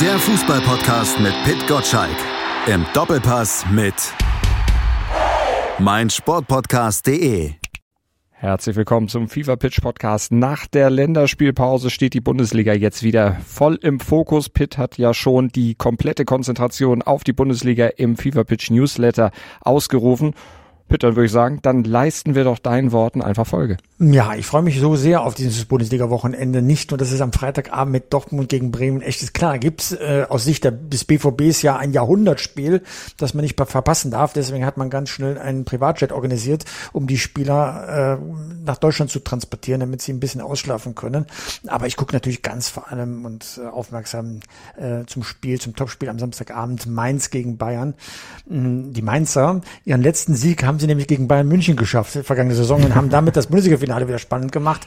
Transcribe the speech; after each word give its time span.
Der 0.00 0.18
Fußballpodcast 0.18 1.20
mit 1.20 1.32
Pit 1.44 1.66
Gottschalk. 1.66 2.16
Im 2.66 2.84
Doppelpass 2.92 3.64
mit 3.70 3.94
meinsportpodcast.de. 5.78 7.52
Herzlich 8.32 8.76
willkommen 8.76 9.08
zum 9.08 9.30
FIFA 9.30 9.56
Pitch 9.56 9.80
Podcast. 9.80 10.32
Nach 10.32 10.66
der 10.66 10.90
Länderspielpause 10.90 11.88
steht 11.88 12.12
die 12.12 12.20
Bundesliga 12.20 12.74
jetzt 12.74 13.02
wieder 13.02 13.38
voll 13.46 13.76
im 13.76 13.98
Fokus. 13.98 14.50
Pitt 14.50 14.76
hat 14.76 14.98
ja 14.98 15.14
schon 15.14 15.48
die 15.48 15.74
komplette 15.74 16.26
Konzentration 16.26 17.00
auf 17.00 17.24
die 17.24 17.32
Bundesliga 17.32 17.86
im 17.86 18.18
FIFA 18.18 18.44
Pitch 18.44 18.70
Newsletter 18.70 19.30
ausgerufen. 19.62 20.34
Pitt, 20.88 21.02
dann 21.02 21.16
würde 21.16 21.26
ich 21.26 21.32
sagen, 21.32 21.58
dann 21.62 21.82
leisten 21.84 22.34
wir 22.34 22.44
doch 22.44 22.58
deinen 22.58 22.92
Worten 22.92 23.20
einfach 23.20 23.46
Folge. 23.46 23.76
Ja, 23.98 24.34
ich 24.34 24.44
freue 24.44 24.62
mich 24.62 24.78
so 24.78 24.94
sehr 24.94 25.22
auf 25.22 25.34
dieses 25.34 25.64
Bundesliga-Wochenende. 25.64 26.60
Nicht 26.60 26.90
nur, 26.90 26.98
dass 26.98 27.12
es 27.12 27.20
am 27.20 27.32
Freitagabend 27.32 27.92
mit 27.92 28.12
Dortmund 28.12 28.50
gegen 28.50 28.70
Bremen 28.70 29.00
echt 29.00 29.22
ist. 29.22 29.32
Klar, 29.32 29.58
gibt's 29.58 29.92
äh, 29.92 30.26
aus 30.28 30.44
Sicht 30.44 30.64
des 30.64 31.04
BVBs 31.04 31.62
ja 31.62 31.76
ein 31.76 31.92
Jahrhundertspiel, 31.92 32.82
das 33.16 33.32
man 33.32 33.42
nicht 33.42 33.56
verpassen 33.56 34.10
darf. 34.10 34.34
Deswegen 34.34 34.66
hat 34.66 34.76
man 34.76 34.90
ganz 34.90 35.08
schnell 35.08 35.38
einen 35.38 35.64
Privatjet 35.64 36.12
organisiert, 36.12 36.66
um 36.92 37.06
die 37.06 37.16
Spieler 37.16 38.18
äh, 38.20 38.24
nach 38.66 38.76
Deutschland 38.76 39.10
zu 39.10 39.20
transportieren, 39.20 39.80
damit 39.80 40.02
sie 40.02 40.12
ein 40.12 40.20
bisschen 40.20 40.42
ausschlafen 40.42 40.94
können. 40.94 41.24
Aber 41.66 41.86
ich 41.86 41.96
gucke 41.96 42.12
natürlich 42.12 42.42
ganz 42.42 42.68
vor 42.68 42.92
allem 42.92 43.24
und 43.24 43.58
äh, 43.62 43.66
aufmerksam 43.66 44.40
äh, 44.76 45.04
zum 45.06 45.22
Spiel, 45.22 45.58
zum 45.58 45.74
Topspiel 45.74 46.10
am 46.10 46.18
Samstagabend 46.18 46.86
Mainz 46.86 47.30
gegen 47.30 47.56
Bayern. 47.56 47.94
Mm, 48.46 48.92
die 48.92 49.02
Mainzer, 49.02 49.62
ihren 49.84 50.02
letzten 50.02 50.34
Sieg 50.34 50.64
haben 50.64 50.75
sie 50.78 50.86
nämlich 50.86 51.06
gegen 51.06 51.28
Bayern 51.28 51.48
München 51.48 51.76
geschafft, 51.76 52.18
vergangene 52.24 52.54
Saison, 52.54 52.82
und 52.82 52.94
haben 52.94 53.10
damit 53.10 53.36
das 53.36 53.46
Bundesliga-Finale 53.48 54.08
wieder 54.08 54.18
spannend 54.18 54.52
gemacht. 54.52 54.86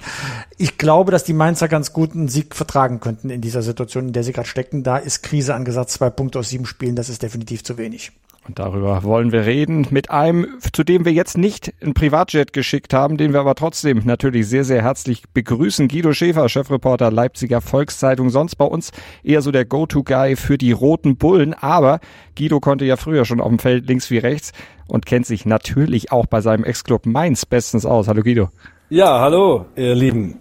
Ich 0.58 0.78
glaube, 0.78 1.12
dass 1.12 1.24
die 1.24 1.34
Mainzer 1.34 1.68
ganz 1.68 1.94
guten 1.94 2.28
Sieg 2.28 2.56
vertragen 2.56 3.00
könnten 3.00 3.30
in 3.30 3.42
dieser 3.42 3.62
Situation, 3.62 4.08
in 4.08 4.14
der 4.14 4.24
sie 4.24 4.34
gerade 4.34 4.48
stecken. 4.48 4.84
Da 4.84 4.98
ist 4.98 5.24
Krise 5.24 5.56
angesagt, 5.56 5.90
zwei 5.90 6.10
Punkte 6.10 6.40
aus 6.40 6.50
sieben 6.50 6.66
Spielen, 6.66 6.96
das 6.96 7.10
ist 7.10 7.24
definitiv 7.24 7.64
zu 7.64 7.78
wenig. 7.78 8.12
Und 8.50 8.58
darüber 8.58 9.04
wollen 9.04 9.32
wir 9.32 9.46
reden 9.46 9.86
mit 9.92 10.10
einem, 10.10 10.48
zu 10.74 10.84
dem 10.84 11.06
wir 11.06 11.14
jetzt 11.14 11.38
nicht 11.38 11.72
ein 11.84 11.94
Privatjet 11.94 12.52
geschickt 12.52 12.96
haben, 12.96 13.16
den 13.16 13.32
wir 13.32 13.42
aber 13.42 13.54
trotzdem 13.54 14.02
natürlich 14.06 14.48
sehr, 14.48 14.64
sehr 14.64 14.82
herzlich 14.82 15.22
begrüßen. 15.32 15.88
Guido 15.88 16.14
Schäfer, 16.14 16.50
Chefreporter 16.50 17.12
Leipziger 17.12 17.62
Volkszeitung, 17.62 18.32
sonst 18.32 18.56
bei 18.56 18.66
uns 18.66 18.90
eher 19.24 19.44
so 19.44 19.52
der 19.52 19.66
Go-To-Guy 19.66 20.36
für 20.36 20.58
die 20.58 20.72
roten 20.72 21.16
Bullen. 21.16 21.54
Aber 21.54 22.00
Guido 22.36 22.60
konnte 22.60 22.86
ja 22.86 22.98
früher 22.98 23.24
schon 23.24 23.40
auf 23.40 23.50
dem 23.50 23.60
Feld 23.60 23.86
links 23.86 24.10
wie 24.10 24.18
rechts 24.18 24.52
und 24.88 25.06
kennt 25.06 25.28
sich 25.28 25.46
natürlich 25.46 26.12
auch 26.12 26.26
bei 26.26 26.42
seinem 26.42 26.64
Ex-Club 26.64 27.06
Mainz 27.06 27.46
bestens 27.46 27.86
aus. 27.86 28.08
Hallo 28.08 28.24
Guido. 28.24 28.50
Ja, 28.90 29.20
hallo, 29.20 29.68
ihr 29.76 29.94
Lieben. 29.94 30.40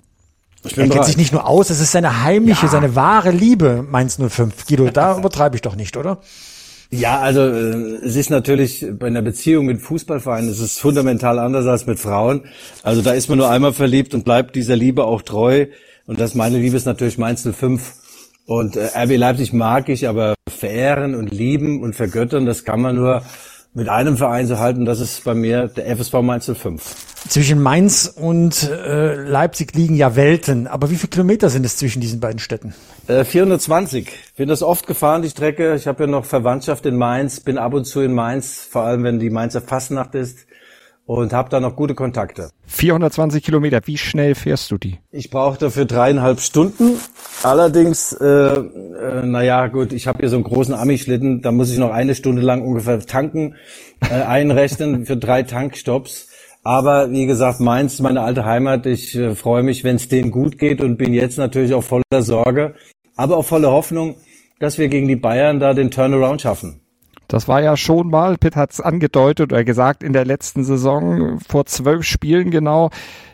er 0.64 0.70
kennt 0.70 0.92
bereit. 0.92 1.04
sich 1.04 1.18
nicht 1.18 1.34
nur 1.34 1.46
aus, 1.46 1.68
es 1.68 1.78
ist 1.78 1.92
seine 1.92 2.22
heimliche, 2.22 2.64
ja. 2.64 2.72
seine 2.72 2.96
wahre 2.96 3.32
Liebe, 3.32 3.84
Mainz 3.86 4.16
05. 4.18 4.66
Guido, 4.66 4.88
da 4.88 5.18
übertreibe 5.18 5.56
ich 5.56 5.60
doch 5.60 5.76
nicht, 5.76 5.98
oder? 5.98 6.22
Ja, 6.90 7.20
also 7.20 7.42
äh, 7.42 7.98
es 8.02 8.16
ist 8.16 8.30
natürlich 8.30 8.86
bei 8.98 9.08
einer 9.08 9.20
Beziehung 9.20 9.66
mit 9.66 9.80
Fußballvereinen 9.82 10.50
ist 10.50 10.60
es 10.60 10.78
fundamental 10.78 11.38
anders 11.38 11.66
als 11.66 11.86
mit 11.86 11.98
Frauen. 11.98 12.46
Also 12.82 13.02
da 13.02 13.12
ist 13.12 13.28
man 13.28 13.38
nur 13.38 13.50
einmal 13.50 13.74
verliebt 13.74 14.14
und 14.14 14.24
bleibt 14.24 14.56
dieser 14.56 14.76
Liebe 14.76 15.04
auch 15.04 15.20
treu. 15.20 15.66
Und 16.06 16.18
das 16.18 16.34
meine 16.34 16.58
Liebe 16.58 16.76
ist 16.76 16.86
natürlich 16.86 17.18
Mainz 17.18 17.46
05. 17.46 17.92
Und 18.46 18.76
äh, 18.76 18.88
RB 18.96 19.18
Leipzig 19.18 19.52
mag 19.52 19.90
ich, 19.90 20.08
aber 20.08 20.34
verehren 20.48 21.14
und 21.14 21.30
lieben 21.30 21.82
und 21.82 21.94
vergöttern, 21.94 22.46
das 22.46 22.64
kann 22.64 22.80
man 22.80 22.96
nur 22.96 23.22
mit 23.74 23.88
einem 23.88 24.16
Verein 24.16 24.46
so 24.46 24.58
halten. 24.58 24.84
Das 24.84 25.00
ist 25.00 25.24
bei 25.24 25.34
mir 25.34 25.68
der 25.68 25.96
FSV 25.96 26.14
Mainz 26.22 26.50
05. 26.52 26.82
Zwischen 27.28 27.60
Mainz 27.60 28.12
und 28.14 28.68
äh, 28.68 29.14
Leipzig 29.14 29.74
liegen 29.74 29.94
ja 29.94 30.16
Welten. 30.16 30.66
Aber 30.66 30.90
wie 30.90 30.96
viele 30.96 31.10
Kilometer 31.10 31.50
sind 31.50 31.64
es 31.66 31.76
zwischen 31.76 32.00
diesen 32.00 32.20
beiden 32.20 32.38
Städten? 32.38 32.74
Äh, 33.06 33.24
420. 33.24 34.10
Bin 34.36 34.48
das 34.48 34.62
oft 34.62 34.86
gefahren, 34.86 35.22
die 35.22 35.30
Strecke. 35.30 35.74
Ich 35.74 35.86
habe 35.86 36.04
ja 36.04 36.06
noch 36.06 36.24
Verwandtschaft 36.24 36.86
in 36.86 36.96
Mainz, 36.96 37.40
bin 37.40 37.58
ab 37.58 37.74
und 37.74 37.84
zu 37.84 38.00
in 38.00 38.14
Mainz, 38.14 38.66
vor 38.68 38.82
allem 38.82 39.04
wenn 39.04 39.18
die 39.18 39.30
Mainzer 39.30 39.60
Fastnacht 39.60 40.14
ist 40.14 40.48
und 41.08 41.32
habe 41.32 41.48
da 41.48 41.58
noch 41.58 41.74
gute 41.74 41.94
Kontakte. 41.94 42.50
420 42.66 43.42
Kilometer, 43.42 43.80
wie 43.86 43.96
schnell 43.96 44.34
fährst 44.34 44.70
du 44.70 44.76
die? 44.76 44.98
Ich 45.10 45.30
brauche 45.30 45.58
dafür 45.58 45.86
dreieinhalb 45.86 46.38
Stunden. 46.38 47.00
Allerdings, 47.42 48.12
äh, 48.12 48.26
äh, 48.26 49.24
naja 49.24 49.68
gut, 49.68 49.94
ich 49.94 50.06
habe 50.06 50.18
hier 50.18 50.28
so 50.28 50.36
einen 50.36 50.44
großen 50.44 50.74
Ami-Schlitten, 50.74 51.40
da 51.40 51.50
muss 51.50 51.72
ich 51.72 51.78
noch 51.78 51.92
eine 51.92 52.14
Stunde 52.14 52.42
lang 52.42 52.60
ungefähr 52.60 53.00
tanken, 53.00 53.54
äh, 54.02 54.20
einrechnen 54.20 55.06
für 55.06 55.16
drei 55.16 55.44
Tankstops. 55.44 56.28
Aber 56.62 57.10
wie 57.10 57.24
gesagt, 57.24 57.60
Mainz, 57.60 58.00
meine 58.00 58.20
alte 58.20 58.44
Heimat. 58.44 58.84
Ich 58.84 59.14
äh, 59.14 59.34
freue 59.34 59.62
mich, 59.62 59.84
wenn 59.84 59.96
es 59.96 60.08
denen 60.08 60.30
gut 60.30 60.58
geht 60.58 60.82
und 60.82 60.98
bin 60.98 61.14
jetzt 61.14 61.38
natürlich 61.38 61.72
auch 61.72 61.84
voller 61.84 62.20
Sorge, 62.20 62.74
aber 63.16 63.38
auch 63.38 63.46
voller 63.46 63.70
Hoffnung, 63.70 64.16
dass 64.60 64.76
wir 64.76 64.88
gegen 64.88 65.08
die 65.08 65.16
Bayern 65.16 65.58
da 65.58 65.72
den 65.72 65.90
Turnaround 65.90 66.42
schaffen. 66.42 66.82
Das 67.28 67.46
war 67.46 67.62
ja 67.62 67.76
schon 67.76 68.08
mal, 68.08 68.38
Pitt 68.38 68.56
hat 68.56 68.72
es 68.72 68.80
angedeutet 68.80 69.52
oder 69.52 69.62
gesagt 69.62 70.02
in 70.02 70.14
der 70.14 70.24
letzten 70.24 70.64
Saison, 70.64 71.38
vor 71.46 71.66
zwölf 71.66 72.04
Spielen 72.04 72.50
genau, 72.50 72.90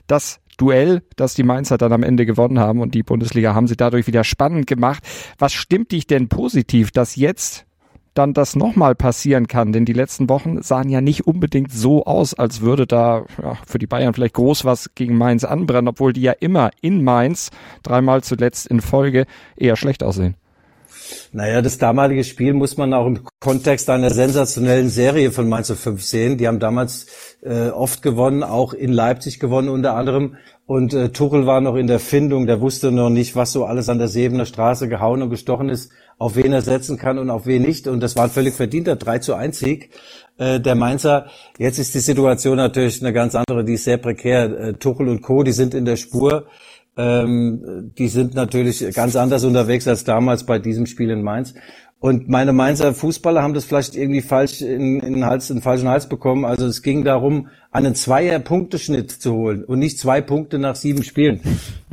das 0.08 0.40
Duell, 0.56 1.02
das 1.16 1.34
die 1.34 1.42
Mainzer 1.42 1.78
dann 1.78 1.92
am 1.92 2.02
Ende 2.02 2.26
gewonnen 2.26 2.58
haben 2.58 2.80
und 2.80 2.94
die 2.94 3.02
Bundesliga 3.02 3.54
haben 3.54 3.66
sie 3.66 3.76
dadurch 3.76 4.06
wieder 4.06 4.22
spannend 4.22 4.66
gemacht. 4.66 5.02
Was 5.38 5.52
stimmt 5.52 5.90
dich 5.92 6.06
denn 6.06 6.28
positiv, 6.28 6.92
dass 6.92 7.16
jetzt 7.16 7.66
dann 8.14 8.34
das 8.34 8.54
nochmal 8.54 8.94
passieren 8.94 9.48
kann? 9.48 9.72
Denn 9.72 9.84
die 9.84 9.92
letzten 9.92 10.28
Wochen 10.28 10.62
sahen 10.62 10.88
ja 10.88 11.00
nicht 11.00 11.26
unbedingt 11.26 11.72
so 11.72 12.04
aus, 12.04 12.34
als 12.34 12.60
würde 12.60 12.86
da 12.86 13.24
ja, 13.42 13.56
für 13.66 13.78
die 13.78 13.88
Bayern 13.88 14.14
vielleicht 14.14 14.34
groß 14.34 14.64
was 14.64 14.94
gegen 14.94 15.18
Mainz 15.18 15.42
anbrennen, 15.42 15.88
obwohl 15.88 16.12
die 16.12 16.22
ja 16.22 16.32
immer 16.32 16.70
in 16.80 17.02
Mainz 17.02 17.50
dreimal 17.82 18.22
zuletzt 18.22 18.68
in 18.68 18.80
Folge 18.80 19.26
eher 19.56 19.74
schlecht 19.74 20.04
aussehen. 20.04 20.36
Naja, 21.32 21.62
das 21.62 21.78
damalige 21.78 22.24
Spiel 22.24 22.52
muss 22.52 22.76
man 22.76 22.92
auch 22.94 23.06
im 23.06 23.20
Kontext 23.40 23.90
einer 23.90 24.10
sensationellen 24.10 24.88
Serie 24.88 25.30
von 25.32 25.48
Mainz 25.48 25.70
5 25.70 26.02
sehen. 26.02 26.38
Die 26.38 26.46
haben 26.46 26.58
damals 26.58 27.06
äh, 27.42 27.68
oft 27.68 28.02
gewonnen, 28.02 28.42
auch 28.42 28.72
in 28.72 28.92
Leipzig 28.92 29.40
gewonnen 29.40 29.68
unter 29.68 29.94
anderem. 29.94 30.36
Und 30.66 30.94
äh, 30.94 31.10
Tuchel 31.10 31.46
war 31.46 31.60
noch 31.60 31.76
in 31.76 31.86
der 31.86 31.98
Findung, 31.98 32.46
der 32.46 32.60
wusste 32.60 32.90
noch 32.90 33.10
nicht, 33.10 33.36
was 33.36 33.52
so 33.52 33.64
alles 33.64 33.88
an 33.88 33.98
der 33.98 34.08
Sebener 34.08 34.46
Straße 34.46 34.88
gehauen 34.88 35.20
und 35.20 35.30
gestochen 35.30 35.68
ist, 35.68 35.92
auf 36.18 36.36
wen 36.36 36.52
er 36.52 36.62
setzen 36.62 36.96
kann 36.96 37.18
und 37.18 37.28
auf 37.28 37.46
wen 37.46 37.62
nicht. 37.62 37.86
Und 37.86 38.00
das 38.00 38.16
war 38.16 38.24
ein 38.24 38.30
völlig 38.30 38.54
verdienter 38.54 38.96
3 38.96 39.18
zu 39.18 39.34
1 39.34 39.58
Sieg 39.58 39.90
äh, 40.38 40.60
der 40.60 40.74
Mainzer. 40.74 41.26
Jetzt 41.58 41.78
ist 41.78 41.94
die 41.94 42.00
Situation 42.00 42.56
natürlich 42.56 43.02
eine 43.02 43.12
ganz 43.12 43.34
andere, 43.34 43.64
die 43.64 43.74
ist 43.74 43.84
sehr 43.84 43.98
prekär. 43.98 44.44
Äh, 44.44 44.72
Tuchel 44.74 45.08
und 45.08 45.22
Co., 45.22 45.42
die 45.42 45.52
sind 45.52 45.74
in 45.74 45.84
der 45.84 45.96
Spur. 45.96 46.46
Ähm, 46.96 47.92
die 47.98 48.08
sind 48.08 48.34
natürlich 48.34 48.94
ganz 48.94 49.16
anders 49.16 49.44
unterwegs 49.44 49.88
als 49.88 50.04
damals 50.04 50.44
bei 50.44 50.58
diesem 50.58 50.86
Spiel 50.86 51.10
in 51.10 51.22
Mainz. 51.22 51.54
Und 52.04 52.28
meine 52.28 52.52
Mainzer 52.52 52.92
Fußballer 52.92 53.42
haben 53.42 53.54
das 53.54 53.64
vielleicht 53.64 53.96
irgendwie 53.96 54.20
falsch 54.20 54.60
in, 54.60 55.00
in, 55.00 55.14
den, 55.14 55.24
Hals, 55.24 55.48
in 55.48 55.56
den 55.56 55.62
falschen 55.62 55.88
Hals 55.88 56.08
bekommen. 56.08 56.44
Also 56.44 56.66
es 56.66 56.82
ging 56.82 57.02
darum, 57.02 57.48
einen 57.70 57.94
Zweier-Punkteschnitt 57.94 59.10
zu 59.10 59.32
holen 59.32 59.64
und 59.64 59.78
nicht 59.78 59.98
zwei 59.98 60.20
Punkte 60.20 60.58
nach 60.58 60.76
sieben 60.76 61.02
Spielen. 61.02 61.40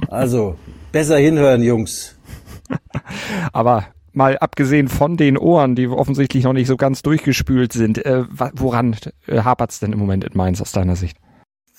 Also 0.10 0.58
besser 0.92 1.18
hinhören, 1.18 1.64
Jungs. 1.64 2.18
Aber 3.54 3.86
mal 4.12 4.38
abgesehen 4.38 4.90
von 4.90 5.16
den 5.16 5.38
Ohren, 5.38 5.76
die 5.76 5.88
offensichtlich 5.88 6.44
noch 6.44 6.52
nicht 6.52 6.68
so 6.68 6.76
ganz 6.76 7.02
durchgespült 7.02 7.72
sind, 7.72 8.06
äh, 8.06 8.26
woran 8.54 8.98
äh, 9.28 9.40
hapert 9.40 9.72
es 9.72 9.80
denn 9.80 9.94
im 9.94 10.00
Moment 10.00 10.26
in 10.26 10.32
Mainz 10.36 10.62
aus 10.62 10.74
deiner 10.74 10.98
Sicht? 10.98 11.18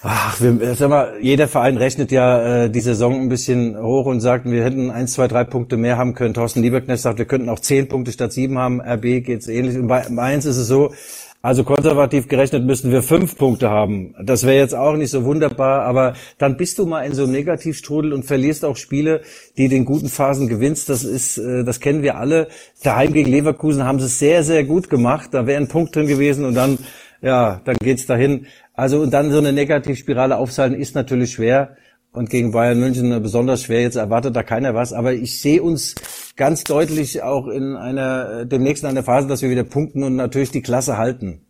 Ach, 0.05 0.41
wir, 0.41 0.75
sag 0.75 0.91
mal, 0.91 1.15
jeder 1.21 1.47
Verein 1.47 1.77
rechnet 1.77 2.11
ja 2.11 2.65
äh, 2.65 2.71
die 2.71 2.81
Saison 2.81 3.21
ein 3.21 3.29
bisschen 3.29 3.81
hoch 3.81 4.07
und 4.07 4.21
sagt, 4.21 4.51
wir 4.51 4.65
hätten 4.65 4.91
eins, 4.91 5.13
zwei, 5.13 5.29
drei 5.29 5.45
Punkte 5.45 5.77
mehr 5.77 5.97
haben 5.97 6.15
können. 6.15 6.35
Thorsten 6.35 6.61
Lieberknecht 6.61 7.03
sagt, 7.03 7.19
wir 7.19 7.25
könnten 7.25 7.49
auch 7.49 7.61
zehn 7.61 7.87
Punkte 7.87 8.11
statt 8.11 8.33
sieben 8.33 8.59
haben. 8.59 8.81
RB 8.81 9.25
geht's 9.25 9.47
ähnlich. 9.47 9.77
Und 9.77 9.87
bei 9.87 10.05
Mainz 10.11 10.45
ist 10.45 10.57
es 10.57 10.67
so, 10.67 10.93
also 11.41 11.63
konservativ 11.63 12.27
gerechnet 12.27 12.65
müssten 12.65 12.91
wir 12.91 13.03
fünf 13.03 13.39
Punkte 13.39 13.71
haben. 13.71 14.15
Das 14.21 14.45
wäre 14.45 14.57
jetzt 14.57 14.75
auch 14.75 14.97
nicht 14.97 15.11
so 15.11 15.25
wunderbar, 15.25 15.83
aber 15.83 16.15
dann 16.37 16.57
bist 16.57 16.81
du 16.81 16.87
mal 16.87 17.03
in 17.03 17.15
so 17.15 17.23
einem 17.23 17.33
Negativstrudel 17.33 18.13
und 18.13 18.25
verlierst 18.25 18.65
auch 18.65 18.77
Spiele, 18.77 19.23
die 19.57 19.69
den 19.69 19.85
guten 19.85 20.09
Phasen 20.09 20.49
gewinnst. 20.49 20.89
Das 20.89 21.05
ist, 21.05 21.39
äh, 21.39 21.63
das 21.63 21.79
kennen 21.79 22.03
wir 22.03 22.17
alle. 22.17 22.49
Daheim 22.83 23.13
gegen 23.13 23.31
Leverkusen 23.31 23.85
haben 23.85 24.01
sie 24.01 24.07
es 24.07 24.19
sehr, 24.19 24.43
sehr 24.43 24.65
gut 24.65 24.91
gemacht. 24.91 25.29
Da 25.31 25.47
wäre 25.47 25.61
ein 25.61 25.69
Punkt 25.69 25.95
drin 25.95 26.09
gewesen 26.09 26.45
und 26.45 26.55
dann, 26.55 26.79
ja, 27.23 27.61
dann 27.65 27.77
geht's 27.77 28.07
dahin. 28.07 28.47
Also 28.75 29.01
und 29.01 29.13
dann 29.13 29.31
so 29.31 29.39
eine 29.39 29.53
Negativspirale 29.53 30.37
aufzuhalten 30.37 30.79
ist 30.79 30.95
natürlich 30.95 31.33
schwer 31.33 31.77
und 32.13 32.29
gegen 32.29 32.53
Bayern 32.53 32.79
München 32.79 33.23
besonders 33.23 33.63
schwer. 33.63 33.81
Jetzt 33.81 33.97
erwartet 33.97 34.37
da 34.37 34.43
keiner 34.43 34.75
was, 34.75 34.93
aber 34.93 35.15
ich 35.15 35.41
sehe 35.41 35.63
uns 35.63 35.95
ganz 36.37 36.65
deutlich 36.65 37.23
auch 37.23 37.47
in 37.47 37.77
einer 37.77 38.45
demnächst 38.45 38.83
in 38.83 38.91
einer 38.91 39.03
Phase, 39.03 39.29
dass 39.29 39.43
wir 39.43 39.51
wieder 39.51 39.65
punkten 39.65 40.03
und 40.03 40.17
natürlich 40.17 40.51
die 40.51 40.63
Klasse 40.63 40.99
halten. 40.99 41.47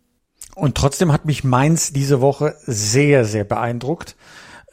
Und 0.55 0.75
trotzdem 0.75 1.11
hat 1.11 1.25
mich 1.25 1.43
Mainz 1.43 1.93
diese 1.93 2.21
Woche 2.21 2.55
sehr, 2.65 3.25
sehr 3.25 3.43
beeindruckt. 3.43 4.15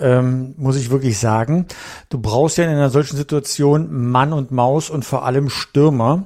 Ähm, 0.00 0.54
muss 0.56 0.76
ich 0.76 0.90
wirklich 0.90 1.18
sagen. 1.18 1.66
Du 2.08 2.18
brauchst 2.18 2.58
ja 2.58 2.64
in 2.64 2.70
einer 2.70 2.90
solchen 2.90 3.16
Situation 3.16 4.10
Mann 4.10 4.32
und 4.32 4.50
Maus 4.50 4.90
und 4.90 5.04
vor 5.04 5.24
allem 5.24 5.50
Stürmer. 5.50 6.24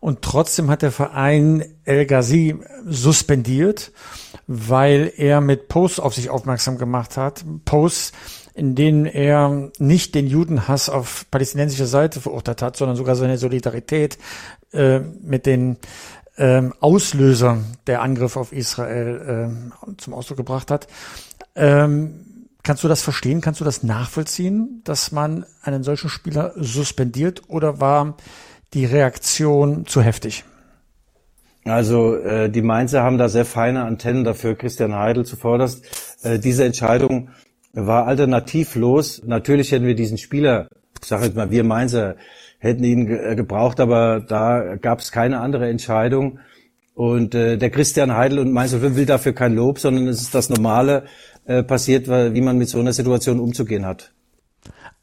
Und 0.00 0.22
trotzdem 0.22 0.70
hat 0.70 0.82
der 0.82 0.92
Verein 0.92 1.64
El 1.84 2.06
Ghazi 2.06 2.56
suspendiert 2.86 3.90
weil 4.48 5.12
er 5.14 5.42
mit 5.42 5.68
Posts 5.68 6.00
auf 6.00 6.14
sich 6.14 6.30
aufmerksam 6.30 6.78
gemacht 6.78 7.16
hat. 7.16 7.44
Posts 7.66 8.12
in 8.54 8.74
denen 8.74 9.06
er 9.06 9.70
nicht 9.78 10.16
den 10.16 10.26
Judenhass 10.26 10.88
auf 10.88 11.26
palästinensischer 11.30 11.86
Seite 11.86 12.20
verurteilt 12.20 12.60
hat, 12.60 12.76
sondern 12.76 12.96
sogar 12.96 13.14
seine 13.14 13.38
Solidarität 13.38 14.18
äh, 14.72 14.98
mit 14.98 15.46
den 15.46 15.76
ähm, 16.38 16.74
Auslöser 16.80 17.58
der 17.86 18.02
Angriff 18.02 18.36
auf 18.36 18.52
Israel 18.52 19.52
äh, 19.86 19.94
zum 19.98 20.12
Ausdruck 20.12 20.38
gebracht 20.38 20.72
hat. 20.72 20.88
Ähm, 21.54 22.24
kannst 22.62 22.84
du 22.84 22.88
das 22.88 23.02
verstehen? 23.02 23.40
Kannst 23.40 23.60
du 23.60 23.64
das 23.64 23.82
nachvollziehen, 23.82 24.82
dass 24.84 25.12
man 25.12 25.46
einen 25.62 25.82
solchen 25.82 26.10
Spieler 26.10 26.52
suspendiert 26.56 27.42
oder 27.48 27.80
war 27.80 28.16
die 28.74 28.84
Reaktion 28.84 29.86
zu 29.86 30.02
heftig? 30.02 30.44
Also 31.64 32.16
äh, 32.16 32.48
die 32.50 32.62
Mainzer 32.62 33.02
haben 33.02 33.18
da 33.18 33.28
sehr 33.28 33.44
feine 33.44 33.84
Antennen 33.84 34.24
dafür, 34.24 34.54
Christian 34.54 34.94
Heidel 34.94 35.24
zuvorderst. 35.24 35.84
Äh, 36.22 36.38
diese 36.38 36.64
Entscheidung 36.64 37.30
war 37.72 38.06
alternativlos. 38.06 39.22
Natürlich 39.24 39.72
hätten 39.72 39.86
wir 39.86 39.94
diesen 39.94 40.18
Spieler, 40.18 40.68
ich 41.00 41.08
sage 41.08 41.26
jetzt 41.26 41.36
mal, 41.36 41.50
wir 41.50 41.64
Mainzer 41.64 42.16
hätten 42.58 42.84
ihn 42.84 43.06
ge 43.06 43.32
äh, 43.32 43.36
gebraucht, 43.36 43.80
aber 43.80 44.20
da 44.20 44.76
gab 44.76 45.00
es 45.00 45.12
keine 45.12 45.40
andere 45.40 45.68
Entscheidung. 45.68 46.40
Und 46.94 47.34
äh, 47.34 47.56
der 47.56 47.70
Christian 47.70 48.16
Heidel 48.16 48.40
und 48.40 48.52
Mainzer 48.52 48.82
will 48.82 49.06
dafür 49.06 49.32
kein 49.32 49.54
Lob, 49.54 49.78
sondern 49.78 50.08
es 50.08 50.20
ist 50.20 50.34
das 50.34 50.50
Normale 50.50 51.04
äh, 51.48 51.62
passiert, 51.62 52.08
wie 52.08 52.40
man 52.40 52.58
mit 52.58 52.68
so 52.68 52.78
einer 52.78 52.92
Situation 52.92 53.40
umzugehen 53.40 53.84
hat. 53.86 54.12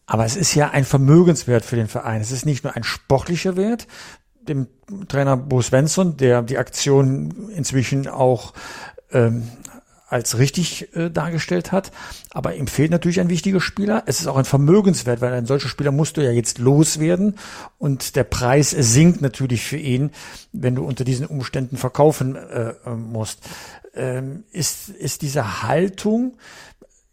Aber 0.05 0.25
es 0.25 0.35
ist 0.35 0.53
ja 0.53 0.69
ein 0.69 0.85
Vermögenswert 0.85 1.65
für 1.65 1.75
den 1.75 1.87
Verein. 1.87 2.21
Es 2.21 2.31
ist 2.31 2.45
nicht 2.45 2.63
nur 2.63 2.75
ein 2.75 2.83
sportlicher 2.83 3.57
Wert, 3.57 3.87
dem 4.47 4.67
Trainer 5.07 5.37
Bo 5.37 5.61
Svensson, 5.61 6.17
der 6.17 6.43
die 6.43 6.59
Aktion 6.59 7.49
inzwischen 7.49 8.07
auch 8.07 8.53
ähm, 9.11 9.49
als 10.07 10.37
richtig 10.37 10.95
äh, 10.95 11.09
dargestellt 11.09 11.71
hat. 11.71 11.91
Aber 12.29 12.55
ihm 12.55 12.67
fehlt 12.67 12.91
natürlich 12.91 13.19
ein 13.19 13.29
wichtiger 13.29 13.59
Spieler. 13.59 14.03
Es 14.05 14.19
ist 14.19 14.27
auch 14.27 14.37
ein 14.37 14.45
Vermögenswert, 14.45 15.21
weil 15.21 15.33
ein 15.33 15.47
solcher 15.47 15.67
Spieler 15.67 15.91
musst 15.91 16.17
du 16.17 16.23
ja 16.23 16.31
jetzt 16.31 16.59
loswerden 16.59 17.35
und 17.79 18.15
der 18.15 18.23
Preis 18.23 18.69
sinkt 18.69 19.21
natürlich 19.21 19.63
für 19.63 19.77
ihn, 19.77 20.11
wenn 20.53 20.75
du 20.75 20.85
unter 20.85 21.03
diesen 21.03 21.25
Umständen 21.25 21.77
verkaufen 21.77 22.35
äh, 22.35 22.69
äh 22.69 22.95
musst. 22.95 23.39
Ähm, 23.95 24.43
ist, 24.51 24.89
ist 24.89 25.21
diese 25.21 25.63
Haltung, 25.63 26.37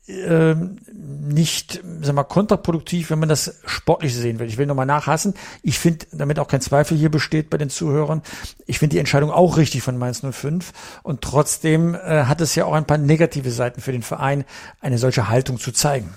ähm, 0.08 0.78
nicht, 0.92 1.80
sag 2.00 2.14
mal, 2.14 2.24
kontraproduktiv, 2.24 3.10
wenn 3.10 3.20
man 3.20 3.28
das 3.28 3.60
sportlich 3.66 4.14
sehen 4.14 4.38
will. 4.38 4.48
Ich 4.48 4.58
will 4.58 4.66
nochmal 4.66 4.86
nachhassen. 4.86 5.34
Ich 5.62 5.78
finde, 5.78 6.06
damit 6.12 6.38
auch 6.38 6.48
kein 6.48 6.60
Zweifel 6.60 6.96
hier 6.96 7.10
besteht 7.10 7.50
bei 7.50 7.58
den 7.58 7.70
Zuhörern, 7.70 8.22
ich 8.66 8.78
finde 8.78 8.94
die 8.94 8.98
Entscheidung 8.98 9.30
auch 9.30 9.56
richtig 9.56 9.82
von 9.82 9.96
Mainz 9.96 10.22
05 10.28 10.72
und 11.02 11.22
trotzdem 11.22 11.94
äh, 11.94 12.24
hat 12.24 12.40
es 12.40 12.54
ja 12.54 12.64
auch 12.64 12.74
ein 12.74 12.86
paar 12.86 12.98
negative 12.98 13.50
Seiten 13.50 13.80
für 13.80 13.92
den 13.92 14.02
Verein, 14.02 14.44
eine 14.80 14.98
solche 14.98 15.28
Haltung 15.28 15.58
zu 15.58 15.72
zeigen. 15.72 16.12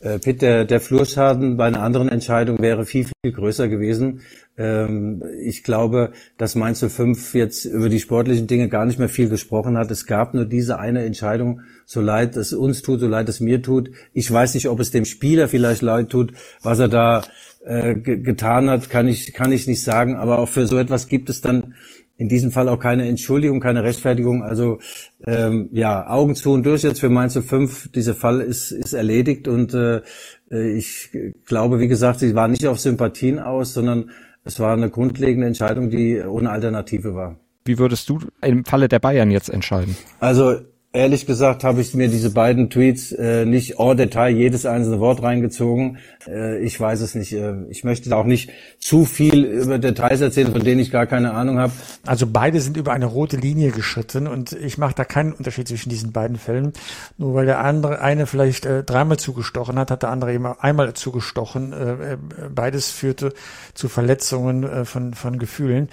Äh, 0.00 0.18
Pitt, 0.18 0.40
der, 0.40 0.64
der 0.64 0.80
Flurschaden 0.80 1.58
bei 1.58 1.66
einer 1.66 1.82
anderen 1.82 2.08
Entscheidung 2.08 2.58
wäre 2.58 2.86
viel, 2.86 3.04
viel 3.04 3.32
größer 3.32 3.68
gewesen. 3.68 4.22
Ähm, 4.56 5.22
ich 5.42 5.62
glaube, 5.62 6.12
dass 6.38 6.54
Mainz 6.54 6.82
05 6.82 7.34
jetzt 7.34 7.66
über 7.66 7.90
die 7.90 8.00
sportlichen 8.00 8.46
Dinge 8.46 8.70
gar 8.70 8.86
nicht 8.86 8.98
mehr 8.98 9.10
viel 9.10 9.28
gesprochen 9.28 9.76
hat. 9.76 9.90
Es 9.90 10.06
gab 10.06 10.32
nur 10.32 10.46
diese 10.46 10.78
eine 10.78 11.04
Entscheidung, 11.04 11.60
so 11.84 12.00
leid 12.00 12.36
es 12.36 12.54
uns 12.54 12.80
tut, 12.80 13.00
so 13.00 13.08
leid 13.08 13.28
es 13.28 13.40
mir 13.40 13.60
tut. 13.60 13.90
Ich 14.14 14.30
weiß 14.30 14.54
nicht, 14.54 14.68
ob 14.68 14.80
es 14.80 14.90
dem 14.90 15.04
Spieler 15.04 15.48
vielleicht 15.48 15.82
leid 15.82 16.08
tut, 16.08 16.32
was 16.62 16.78
er 16.78 16.88
da 16.88 17.22
äh, 17.62 17.94
getan 17.94 18.70
hat, 18.70 18.88
kann 18.88 19.06
ich, 19.06 19.34
kann 19.34 19.52
ich 19.52 19.66
nicht 19.66 19.82
sagen. 19.82 20.16
Aber 20.16 20.38
auch 20.38 20.48
für 20.48 20.66
so 20.66 20.78
etwas 20.78 21.08
gibt 21.08 21.28
es 21.28 21.42
dann 21.42 21.74
in 22.20 22.28
diesem 22.28 22.50
Fall 22.50 22.68
auch 22.68 22.78
keine 22.78 23.08
Entschuldigung, 23.08 23.60
keine 23.60 23.82
Rechtfertigung. 23.82 24.42
Also 24.42 24.78
ähm, 25.24 25.70
ja, 25.72 26.06
Augen 26.06 26.34
zu 26.34 26.52
und 26.52 26.66
durch 26.66 26.82
jetzt 26.82 27.00
für 27.00 27.08
Mainz 27.08 27.32
05. 27.34 27.92
Dieser 27.92 28.14
Fall 28.14 28.42
ist, 28.42 28.72
ist 28.72 28.92
erledigt 28.92 29.48
und 29.48 29.72
äh, 29.72 30.02
ich 30.50 31.08
glaube, 31.46 31.80
wie 31.80 31.88
gesagt, 31.88 32.20
sie 32.20 32.34
war 32.34 32.46
nicht 32.46 32.66
auf 32.66 32.78
Sympathien 32.78 33.38
aus, 33.38 33.72
sondern 33.72 34.10
es 34.44 34.60
war 34.60 34.74
eine 34.74 34.90
grundlegende 34.90 35.46
Entscheidung, 35.46 35.88
die 35.88 36.20
ohne 36.20 36.50
Alternative 36.50 37.14
war. 37.14 37.40
Wie 37.64 37.78
würdest 37.78 38.06
du 38.10 38.18
im 38.42 38.66
Falle 38.66 38.88
der 38.88 38.98
Bayern 38.98 39.30
jetzt 39.30 39.48
entscheiden? 39.48 39.96
Also 40.18 40.56
Ehrlich 40.92 41.24
gesagt 41.24 41.62
habe 41.62 41.80
ich 41.82 41.94
mir 41.94 42.08
diese 42.08 42.30
beiden 42.30 42.68
Tweets 42.68 43.12
äh, 43.12 43.44
nicht 43.44 43.78
en 43.78 43.96
Detail 43.96 44.30
jedes 44.30 44.66
einzelne 44.66 44.98
Wort 44.98 45.22
reingezogen. 45.22 45.98
Äh, 46.26 46.58
ich 46.64 46.80
weiß 46.80 47.00
es 47.02 47.14
nicht. 47.14 47.32
Äh, 47.32 47.62
ich 47.68 47.84
möchte 47.84 48.16
auch 48.16 48.24
nicht 48.24 48.50
zu 48.80 49.04
viel 49.04 49.44
über 49.44 49.78
Details 49.78 50.20
erzählen, 50.20 50.50
von 50.50 50.64
denen 50.64 50.80
ich 50.80 50.90
gar 50.90 51.06
keine 51.06 51.32
Ahnung 51.34 51.60
habe. 51.60 51.72
Also 52.04 52.26
beide 52.26 52.60
sind 52.60 52.76
über 52.76 52.92
eine 52.92 53.06
rote 53.06 53.36
Linie 53.36 53.70
geschritten 53.70 54.26
und 54.26 54.52
ich 54.52 54.78
mache 54.78 54.96
da 54.96 55.04
keinen 55.04 55.32
Unterschied 55.32 55.68
zwischen 55.68 55.90
diesen 55.90 56.10
beiden 56.10 56.38
Fällen. 56.38 56.72
Nur 57.18 57.34
weil 57.34 57.46
der 57.46 57.60
andere 57.60 58.00
eine 58.00 58.26
vielleicht 58.26 58.66
äh, 58.66 58.82
dreimal 58.82 59.16
zugestochen 59.16 59.78
hat, 59.78 59.92
hat 59.92 60.02
der 60.02 60.10
andere 60.10 60.34
eben 60.34 60.46
einmal 60.46 60.92
zugestochen. 60.94 61.72
Äh, 61.72 62.14
äh 62.14 62.16
beides 62.52 62.90
führte 62.90 63.32
zu 63.74 63.88
Verletzungen 63.88 64.64
äh, 64.64 64.84
von, 64.84 65.14
von 65.14 65.38
Gefühlen. 65.38 65.88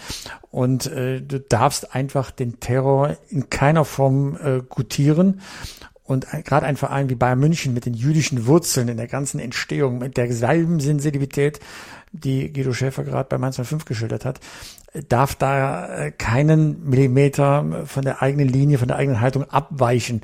Und 0.49 0.87
äh, 0.87 1.21
du 1.21 1.39
darfst 1.39 1.93
einfach 1.93 2.31
den 2.31 2.59
Terror 2.59 3.17
in 3.29 3.51
keiner 3.51 3.85
Form 3.85 4.37
äh, 4.43 4.61
gutieren. 4.87 5.41
Und 6.03 6.25
gerade 6.45 6.65
ein 6.65 6.77
Verein 6.77 7.09
wie 7.09 7.15
Bayern 7.15 7.39
München 7.39 7.73
mit 7.73 7.85
den 7.85 7.93
jüdischen 7.93 8.47
Wurzeln 8.47 8.87
in 8.87 8.95
der 8.95 9.07
ganzen 9.07 9.41
Entstehung, 9.41 9.97
mit 9.97 10.15
derselben 10.15 10.79
Sensibilität, 10.79 11.59
die 12.13 12.53
Guido 12.53 12.71
Schäfer 12.71 13.03
gerade 13.03 13.27
bei 13.27 13.37
Mainz 13.37 13.57
05 13.61 13.83
geschildert 13.83 14.23
hat, 14.23 14.39
darf 15.09 15.35
da 15.35 15.87
äh, 15.87 16.11
keinen 16.11 16.89
Millimeter 16.89 17.85
von 17.85 18.03
der 18.03 18.21
eigenen 18.21 18.47
Linie, 18.47 18.77
von 18.77 18.87
der 18.87 18.97
eigenen 18.97 19.21
Haltung 19.21 19.43
abweichen. 19.49 20.21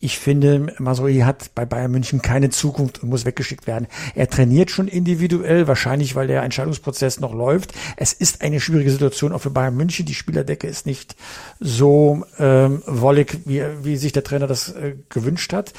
Ich 0.00 0.18
finde, 0.18 0.74
Masroi 0.78 1.20
hat 1.20 1.54
bei 1.54 1.64
Bayern 1.64 1.90
München 1.90 2.22
keine 2.22 2.50
Zukunft 2.50 3.02
und 3.02 3.08
muss 3.08 3.24
weggeschickt 3.24 3.66
werden. 3.66 3.86
Er 4.14 4.28
trainiert 4.28 4.70
schon 4.70 4.88
individuell, 4.88 5.68
wahrscheinlich 5.68 6.14
weil 6.14 6.26
der 6.26 6.42
Entscheidungsprozess 6.42 7.20
noch 7.20 7.34
läuft. 7.34 7.72
Es 7.96 8.12
ist 8.12 8.42
eine 8.42 8.60
schwierige 8.60 8.90
Situation 8.90 9.32
auch 9.32 9.40
für 9.40 9.50
Bayern 9.50 9.76
München. 9.76 10.06
Die 10.06 10.14
Spielerdecke 10.14 10.66
ist 10.66 10.86
nicht 10.86 11.16
so 11.60 12.24
ähm, 12.38 12.82
wollig, 12.86 13.40
wie, 13.44 13.62
wie 13.82 13.96
sich 13.96 14.12
der 14.12 14.24
Trainer 14.24 14.46
das 14.46 14.70
äh, 14.72 14.96
gewünscht 15.08 15.52
hat. 15.52 15.72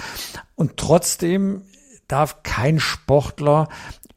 Und 0.56 0.78
trotzdem 0.78 1.64
darf 2.08 2.44
kein 2.44 2.80
Sportler 2.80 3.68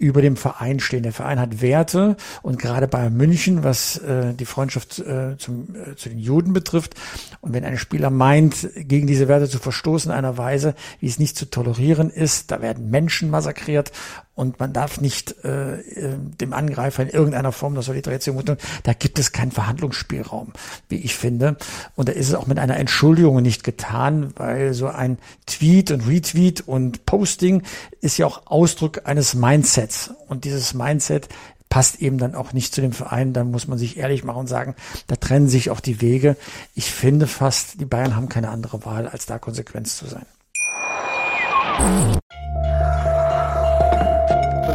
über 0.00 0.23
dem 0.23 0.37
Verein 0.37 0.81
stehen. 0.81 1.02
Der 1.02 1.12
Verein 1.12 1.38
hat 1.38 1.61
Werte 1.61 2.17
und 2.43 2.58
gerade 2.58 2.88
bei 2.88 3.11
München, 3.11 3.62
was 3.62 3.99
äh, 3.99 4.32
die 4.35 4.47
Freundschaft 4.47 4.99
äh, 4.99 5.37
zum, 5.37 5.69
äh, 5.75 5.94
zu 5.94 6.08
den 6.08 6.19
Juden 6.19 6.55
betrifft. 6.55 6.94
Und 7.43 7.52
wenn 7.52 7.64
ein 7.64 7.76
Spieler 7.76 8.08
meint, 8.08 8.70
gegen 8.75 9.06
diese 9.06 9.29
Werte 9.29 9.49
zu 9.49 9.58
verstoßen 9.58 10.11
in 10.11 10.17
einer 10.17 10.38
Weise, 10.38 10.75
wie 11.00 11.06
es 11.06 11.19
nicht 11.19 11.37
zu 11.37 11.50
tolerieren 11.50 12.08
ist, 12.08 12.50
da 12.50 12.62
werden 12.62 12.88
Menschen 12.91 13.31
massakriert 13.31 13.93
und 14.40 14.58
man 14.58 14.72
darf 14.72 15.02
nicht 15.02 15.34
äh, 15.44 15.81
äh, 15.81 16.16
dem 16.40 16.54
Angreifer 16.54 17.02
in 17.02 17.11
irgendeiner 17.11 17.52
Form 17.52 17.75
das 17.75 17.85
Solidarität 17.85 18.23
zumuten. 18.23 18.56
Da 18.85 18.94
gibt 18.94 19.18
es 19.18 19.32
keinen 19.32 19.52
Verhandlungsspielraum, 19.52 20.54
wie 20.88 20.97
ich 20.97 21.14
finde. 21.14 21.59
Und 21.94 22.09
da 22.09 22.12
ist 22.14 22.28
es 22.28 22.35
auch 22.35 22.47
mit 22.47 22.59
einer 22.59 22.78
Entschuldigung 22.78 23.42
nicht 23.42 23.64
getan, 23.64 24.32
weil 24.37 24.73
so 24.73 24.87
ein 24.88 25.18
Tweet 25.44 25.90
und 25.90 26.09
Retweet 26.09 26.66
und 26.66 27.04
Posting 27.04 27.64
ist 28.00 28.16
ja 28.16 28.25
auch 28.25 28.47
Ausdruck 28.47 29.02
eines 29.04 29.35
Mindsets. 29.35 30.11
Und 30.26 30.47
dieses 30.47 30.73
Mindset 30.73 31.28
passt 31.68 32.00
eben 32.00 32.16
dann 32.16 32.35
auch 32.35 32.54
nicht 32.54 32.75
zu 32.75 32.80
dem 32.80 32.92
Verein. 32.92 33.35
Da 33.35 33.44
muss 33.44 33.68
man 33.68 33.76
sich 33.76 33.99
ehrlich 33.99 34.25
machen 34.25 34.40
und 34.40 34.47
sagen, 34.47 34.75
da 35.06 35.16
trennen 35.16 35.50
sich 35.50 35.68
auch 35.68 35.80
die 35.80 36.00
Wege. 36.00 36.38
Ich 36.75 36.90
finde 36.90 37.26
fast, 37.26 37.78
die 37.78 37.85
Bayern 37.85 38.16
haben 38.16 38.30
keine 38.30 38.49
andere 38.49 38.87
Wahl, 38.87 39.06
als 39.06 39.26
da 39.26 39.38
Konsequenz 39.38 39.99
zu 39.99 40.06
sein 40.06 40.25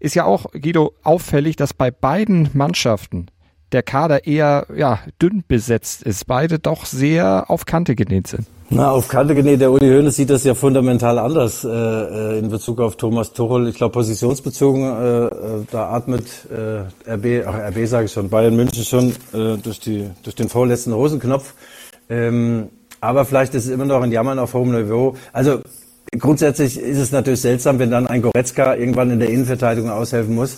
ist 0.00 0.14
ja 0.14 0.24
auch, 0.24 0.46
Guido, 0.52 0.94
auffällig, 1.02 1.56
dass 1.56 1.74
bei 1.74 1.90
beiden 1.90 2.50
Mannschaften 2.54 3.26
der 3.72 3.82
Kader 3.82 4.26
eher 4.26 4.66
ja, 4.74 4.98
dünn 5.22 5.44
besetzt 5.46 6.02
ist. 6.02 6.26
Beide 6.26 6.58
doch 6.58 6.86
sehr 6.86 7.44
auf 7.48 7.66
Kante 7.66 7.94
genäht 7.94 8.26
sind. 8.26 8.46
Na, 8.68 8.90
auf 8.90 9.08
Kante 9.08 9.34
genäht. 9.34 9.60
Der 9.60 9.70
Uli 9.70 9.88
Hoeneß 9.88 10.14
sieht 10.16 10.30
das 10.30 10.44
ja 10.44 10.54
fundamental 10.54 11.18
anders 11.18 11.64
äh, 11.64 11.68
äh 11.68 12.38
in 12.38 12.50
Bezug 12.50 12.80
auf 12.80 12.96
Thomas 12.96 13.32
Tuchel. 13.32 13.68
Ich 13.68 13.76
glaube, 13.76 13.92
positionsbezogen, 13.92 14.82
äh, 14.82 15.24
äh, 15.26 15.30
da 15.70 15.90
atmet 15.90 16.26
äh, 16.50 17.12
RB, 17.12 17.46
ach 17.46 17.54
RB 17.70 17.86
sage 17.86 18.06
ich 18.06 18.12
schon, 18.12 18.28
Bayern 18.28 18.54
München 18.54 18.84
schon 18.84 19.10
äh, 19.32 19.56
durch, 19.56 19.80
die, 19.80 20.10
durch 20.22 20.36
den 20.36 20.48
vorletzten 20.48 20.94
Hosenknopf. 20.94 21.54
Ähm, 22.08 22.68
aber 23.00 23.24
vielleicht 23.24 23.54
ist 23.54 23.64
es 23.64 23.70
immer 23.70 23.86
noch 23.86 24.02
ein 24.02 24.12
Jammern 24.12 24.38
auf 24.38 24.54
hohem 24.54 24.72
Niveau. 24.72 25.16
Also 25.32 25.60
grundsätzlich 26.18 26.78
ist 26.78 26.98
es 26.98 27.12
natürlich 27.12 27.40
seltsam, 27.40 27.78
wenn 27.78 27.90
dann 27.90 28.06
ein 28.06 28.22
Goretzka 28.22 28.74
irgendwann 28.74 29.10
in 29.10 29.20
der 29.20 29.30
Innenverteidigung 29.30 29.90
aushelfen 29.90 30.34
muss. 30.34 30.56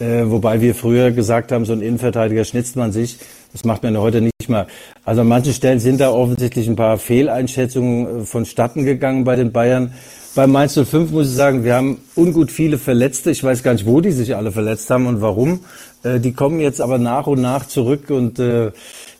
Äh, 0.00 0.30
wobei 0.30 0.60
wir 0.60 0.74
früher 0.74 1.10
gesagt 1.10 1.52
haben, 1.52 1.64
so 1.64 1.72
ein 1.72 1.82
Innenverteidiger 1.82 2.44
schnitzt 2.44 2.76
man 2.76 2.92
sich. 2.92 3.18
Das 3.52 3.64
macht 3.64 3.82
man 3.82 3.96
heute 3.98 4.20
nicht 4.22 4.48
mehr. 4.48 4.66
Also 5.04 5.20
an 5.20 5.28
manchen 5.28 5.52
Stellen 5.52 5.78
sind 5.78 6.00
da 6.00 6.10
offensichtlich 6.10 6.66
ein 6.68 6.76
paar 6.76 6.98
Fehleinschätzungen 6.98 8.22
äh, 8.22 8.24
vonstatten 8.24 8.84
gegangen 8.84 9.24
bei 9.24 9.36
den 9.36 9.52
Bayern. 9.52 9.92
Bei 10.34 10.48
Mainz 10.48 10.74
05 10.74 11.12
muss 11.12 11.28
ich 11.28 11.34
sagen, 11.34 11.62
wir 11.62 11.76
haben 11.76 11.98
ungut 12.16 12.50
viele 12.50 12.76
Verletzte. 12.76 13.30
Ich 13.30 13.44
weiß 13.44 13.62
gar 13.62 13.72
nicht, 13.72 13.86
wo 13.86 14.00
die 14.00 14.10
sich 14.10 14.34
alle 14.34 14.50
verletzt 14.50 14.90
haben 14.90 15.06
und 15.06 15.20
warum. 15.20 15.60
Äh, 16.02 16.18
die 16.18 16.32
kommen 16.32 16.58
jetzt 16.58 16.80
aber 16.80 16.98
nach 16.98 17.28
und 17.28 17.40
nach 17.40 17.68
zurück 17.68 18.10
und 18.10 18.40
äh, 18.40 18.72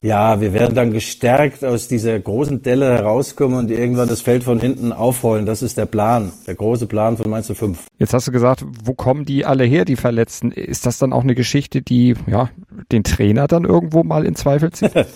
ja, 0.03 0.41
wir 0.41 0.53
werden 0.53 0.75
dann 0.75 0.93
gestärkt 0.93 1.65
aus 1.65 1.87
dieser 1.87 2.19
großen 2.19 2.63
Delle 2.63 2.87
herauskommen 2.87 3.57
und 3.59 3.71
irgendwann 3.71 4.09
das 4.09 4.23
Feld 4.23 4.43
von 4.43 4.59
hinten 4.59 4.93
aufrollen. 4.93 5.47
Das 5.47 5.63
ist 5.63 5.79
der 5.79 5.87
Plan, 5.87 6.33
der 6.49 6.57
große 6.57 6.87
Plan 6.87 7.17
von 7.17 7.31
Mainz 7.31 7.47
05. 7.47 7.79
Jetzt 8.01 8.13
hast 8.13 8.27
du 8.27 8.33
gesagt, 8.33 8.65
wo 8.83 8.95
kommen 8.95 9.25
die 9.25 9.45
alle 9.45 9.65
her, 9.65 9.85
die 9.85 9.97
Verletzten? 9.97 10.51
Ist 10.51 10.85
das 10.85 10.99
dann 10.99 11.13
auch 11.13 11.23
eine 11.23 11.37
Geschichte, 11.37 11.81
die 11.81 12.17
ja 12.27 12.51
den 12.91 13.05
Trainer 13.05 13.47
dann 13.47 13.65
irgendwo 13.65 14.03
mal 14.03 14.27
in 14.27 14.35
Zweifel 14.35 14.73
zieht? 14.73 14.93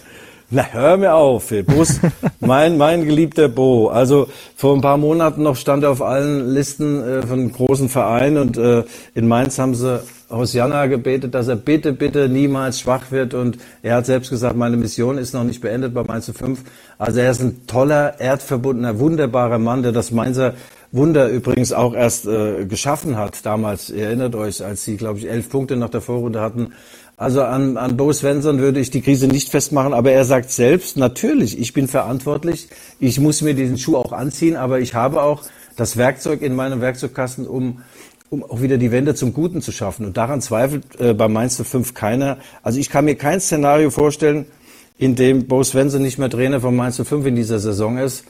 Na, 0.50 0.64
hör 0.72 0.96
mir 0.96 1.14
auf, 1.14 1.52
Bus, 1.66 2.00
mein, 2.40 2.78
mein 2.78 3.04
geliebter 3.04 3.48
Bo. 3.48 3.88
Also 3.88 4.28
vor 4.56 4.74
ein 4.74 4.80
paar 4.80 4.96
Monaten 4.96 5.42
noch 5.42 5.56
stand 5.56 5.82
er 5.82 5.90
auf 5.90 6.00
allen 6.00 6.48
Listen 6.54 7.02
äh, 7.02 7.26
von 7.26 7.52
großen 7.52 7.90
Vereinen 7.90 8.38
und 8.38 8.56
äh, 8.56 8.84
in 9.14 9.28
Mainz 9.28 9.58
haben 9.58 9.74
sie 9.74 10.02
Hosianna 10.30 10.86
gebetet, 10.86 11.34
dass 11.34 11.48
er 11.48 11.56
bitte, 11.56 11.92
bitte 11.92 12.30
niemals 12.30 12.80
schwach 12.80 13.10
wird 13.10 13.34
und 13.34 13.58
er 13.82 13.96
hat 13.96 14.06
selbst 14.06 14.30
gesagt, 14.30 14.56
meine 14.56 14.78
Mission 14.78 15.18
ist 15.18 15.34
noch 15.34 15.44
nicht 15.44 15.60
beendet 15.60 15.92
bei 15.92 16.02
Mainz 16.02 16.32
5. 16.34 16.60
Also 16.96 17.20
er 17.20 17.30
ist 17.30 17.42
ein 17.42 17.66
toller, 17.66 18.18
erdverbundener, 18.18 18.98
wunderbarer 18.98 19.58
Mann, 19.58 19.82
der 19.82 19.92
das 19.92 20.12
Mainzer 20.12 20.54
Wunder 20.90 21.28
übrigens 21.28 21.74
auch 21.74 21.92
erst 21.92 22.26
äh, 22.26 22.64
geschaffen 22.64 23.18
hat 23.18 23.44
damals. 23.44 23.90
Ihr 23.90 24.06
erinnert 24.06 24.34
euch, 24.34 24.64
als 24.64 24.84
sie, 24.84 24.96
glaube 24.96 25.18
ich, 25.18 25.28
elf 25.28 25.50
Punkte 25.50 25.76
nach 25.76 25.90
der 25.90 26.00
Vorrunde 26.00 26.40
hatten 26.40 26.72
also 27.18 27.42
an, 27.42 27.76
an 27.76 27.96
Bo 27.96 28.12
Svensson 28.12 28.60
würde 28.60 28.78
ich 28.78 28.90
die 28.90 29.02
Krise 29.02 29.26
nicht 29.26 29.50
festmachen, 29.50 29.92
aber 29.92 30.12
er 30.12 30.24
sagt 30.24 30.52
selbst, 30.52 30.96
natürlich, 30.96 31.58
ich 31.58 31.72
bin 31.72 31.88
verantwortlich, 31.88 32.68
ich 33.00 33.18
muss 33.18 33.42
mir 33.42 33.54
diesen 33.54 33.76
Schuh 33.76 33.96
auch 33.96 34.12
anziehen, 34.12 34.54
aber 34.54 34.78
ich 34.78 34.94
habe 34.94 35.20
auch 35.20 35.42
das 35.74 35.96
Werkzeug 35.96 36.42
in 36.42 36.54
meinem 36.54 36.80
Werkzeugkasten, 36.80 37.48
um, 37.48 37.82
um 38.30 38.44
auch 38.44 38.62
wieder 38.62 38.78
die 38.78 38.92
Wende 38.92 39.16
zum 39.16 39.32
Guten 39.32 39.60
zu 39.62 39.72
schaffen. 39.72 40.06
Und 40.06 40.16
daran 40.16 40.40
zweifelt 40.40 40.84
äh, 41.00 41.12
bei 41.12 41.26
Mainz 41.26 41.60
5 41.60 41.92
keiner. 41.92 42.38
Also 42.62 42.78
ich 42.78 42.88
kann 42.88 43.04
mir 43.04 43.16
kein 43.16 43.40
Szenario 43.40 43.90
vorstellen, 43.90 44.46
in 44.96 45.16
dem 45.16 45.48
Bo 45.48 45.64
Svensson 45.64 46.02
nicht 46.02 46.18
mehr 46.18 46.30
Trainer 46.30 46.60
von 46.60 46.76
Mainz 46.76 47.02
5 47.02 47.26
in 47.26 47.34
dieser 47.34 47.58
Saison 47.58 47.98
ist. 47.98 48.24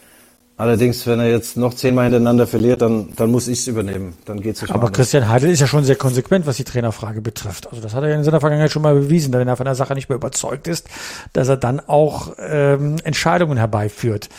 Allerdings, 0.59 1.07
wenn 1.07 1.21
er 1.21 1.31
jetzt 1.31 1.57
noch 1.57 1.73
zehnmal 1.73 2.07
hintereinander 2.07 2.49
verliert, 2.49 2.83
dann, 2.83 3.11
dann 3.15 3.31
muss 3.31 3.47
ich 3.47 3.61
es 3.61 3.69
übernehmen. 3.69 4.15
Dann 4.25 4.41
geht's 4.41 4.61
nicht 4.61 4.75
Aber 4.75 4.91
Christian 4.91 5.29
Heidel 5.29 5.51
ist 5.51 5.61
ja 5.61 5.69
schon 5.69 5.85
sehr 5.85 5.95
konsequent, 5.95 6.47
was 6.47 6.57
die 6.57 6.65
Trainerfrage 6.65 7.21
betrifft. 7.21 7.69
Also 7.69 7.81
das 7.81 7.95
hat 7.95 8.03
er 8.03 8.11
ja 8.11 8.17
in 8.17 8.25
seiner 8.25 8.41
Vergangenheit 8.41 8.73
schon 8.73 8.83
mal 8.83 8.95
bewiesen, 8.95 9.33
wenn 9.33 9.47
er 9.47 9.57
von 9.57 9.67
der 9.67 9.77
Sache 9.77 9.95
nicht 9.95 10.09
mehr 10.09 10.17
überzeugt 10.17 10.67
ist, 10.67 10.89
dass 11.33 11.47
er 11.47 11.59
dann 11.59 11.81
auch 11.87 12.33
ähm, 12.39 12.97
Entscheidungen 13.05 13.57
herbeiführt. 13.57 14.31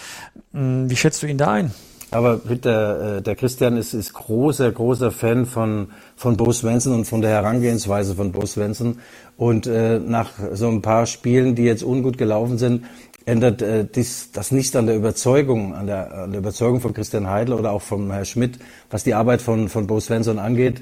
Hm, 0.52 0.90
wie 0.90 0.98
schätzt 0.98 1.24
du 1.24 1.28
ihn 1.28 1.38
da 1.38 1.54
ein? 1.54 1.74
Aber 2.12 2.38
bitte, 2.38 3.18
äh, 3.20 3.22
der 3.22 3.36
Christian 3.36 3.78
ist, 3.78 3.94
ist 3.94 4.14
großer, 4.14 4.72
großer 4.72 5.12
Fan 5.12 5.46
von, 5.46 5.90
von 6.16 6.38
Bo 6.38 6.52
Svensson 6.52 6.94
und 6.94 7.06
von 7.06 7.22
der 7.22 7.32
Herangehensweise 7.32 8.16
von 8.16 8.32
Bo 8.32 8.46
Svensson. 8.46 9.00
Und 9.38 9.68
äh, 9.68 10.00
nach 10.00 10.32
so 10.54 10.68
ein 10.68 10.82
paar 10.82 11.06
Spielen, 11.06 11.56
die 11.56 11.64
jetzt 11.64 11.84
ungut 11.84 12.18
gelaufen 12.18 12.58
sind, 12.58 12.86
ändert 13.29 13.62
äh, 13.62 13.86
dies, 13.86 14.31
das 14.31 14.51
nicht 14.51 14.75
an 14.75 14.88
der 14.88 14.95
Überzeugung, 14.95 15.75
an 15.75 15.88
der, 15.88 16.12
an 16.13 16.31
der 16.31 16.39
Überzeugung 16.39 16.81
von 16.81 16.93
Christian 16.93 17.29
Heidel 17.29 17.53
oder 17.53 17.71
auch 17.71 17.81
von 17.81 18.12
Herrn 18.12 18.25
Schmidt, 18.25 18.59
was 18.89 19.03
die 19.03 19.13
Arbeit 19.13 19.41
von, 19.41 19.69
von 19.69 19.88
Bo 19.88 20.00
Svensson 20.00 20.39
angeht. 20.39 20.81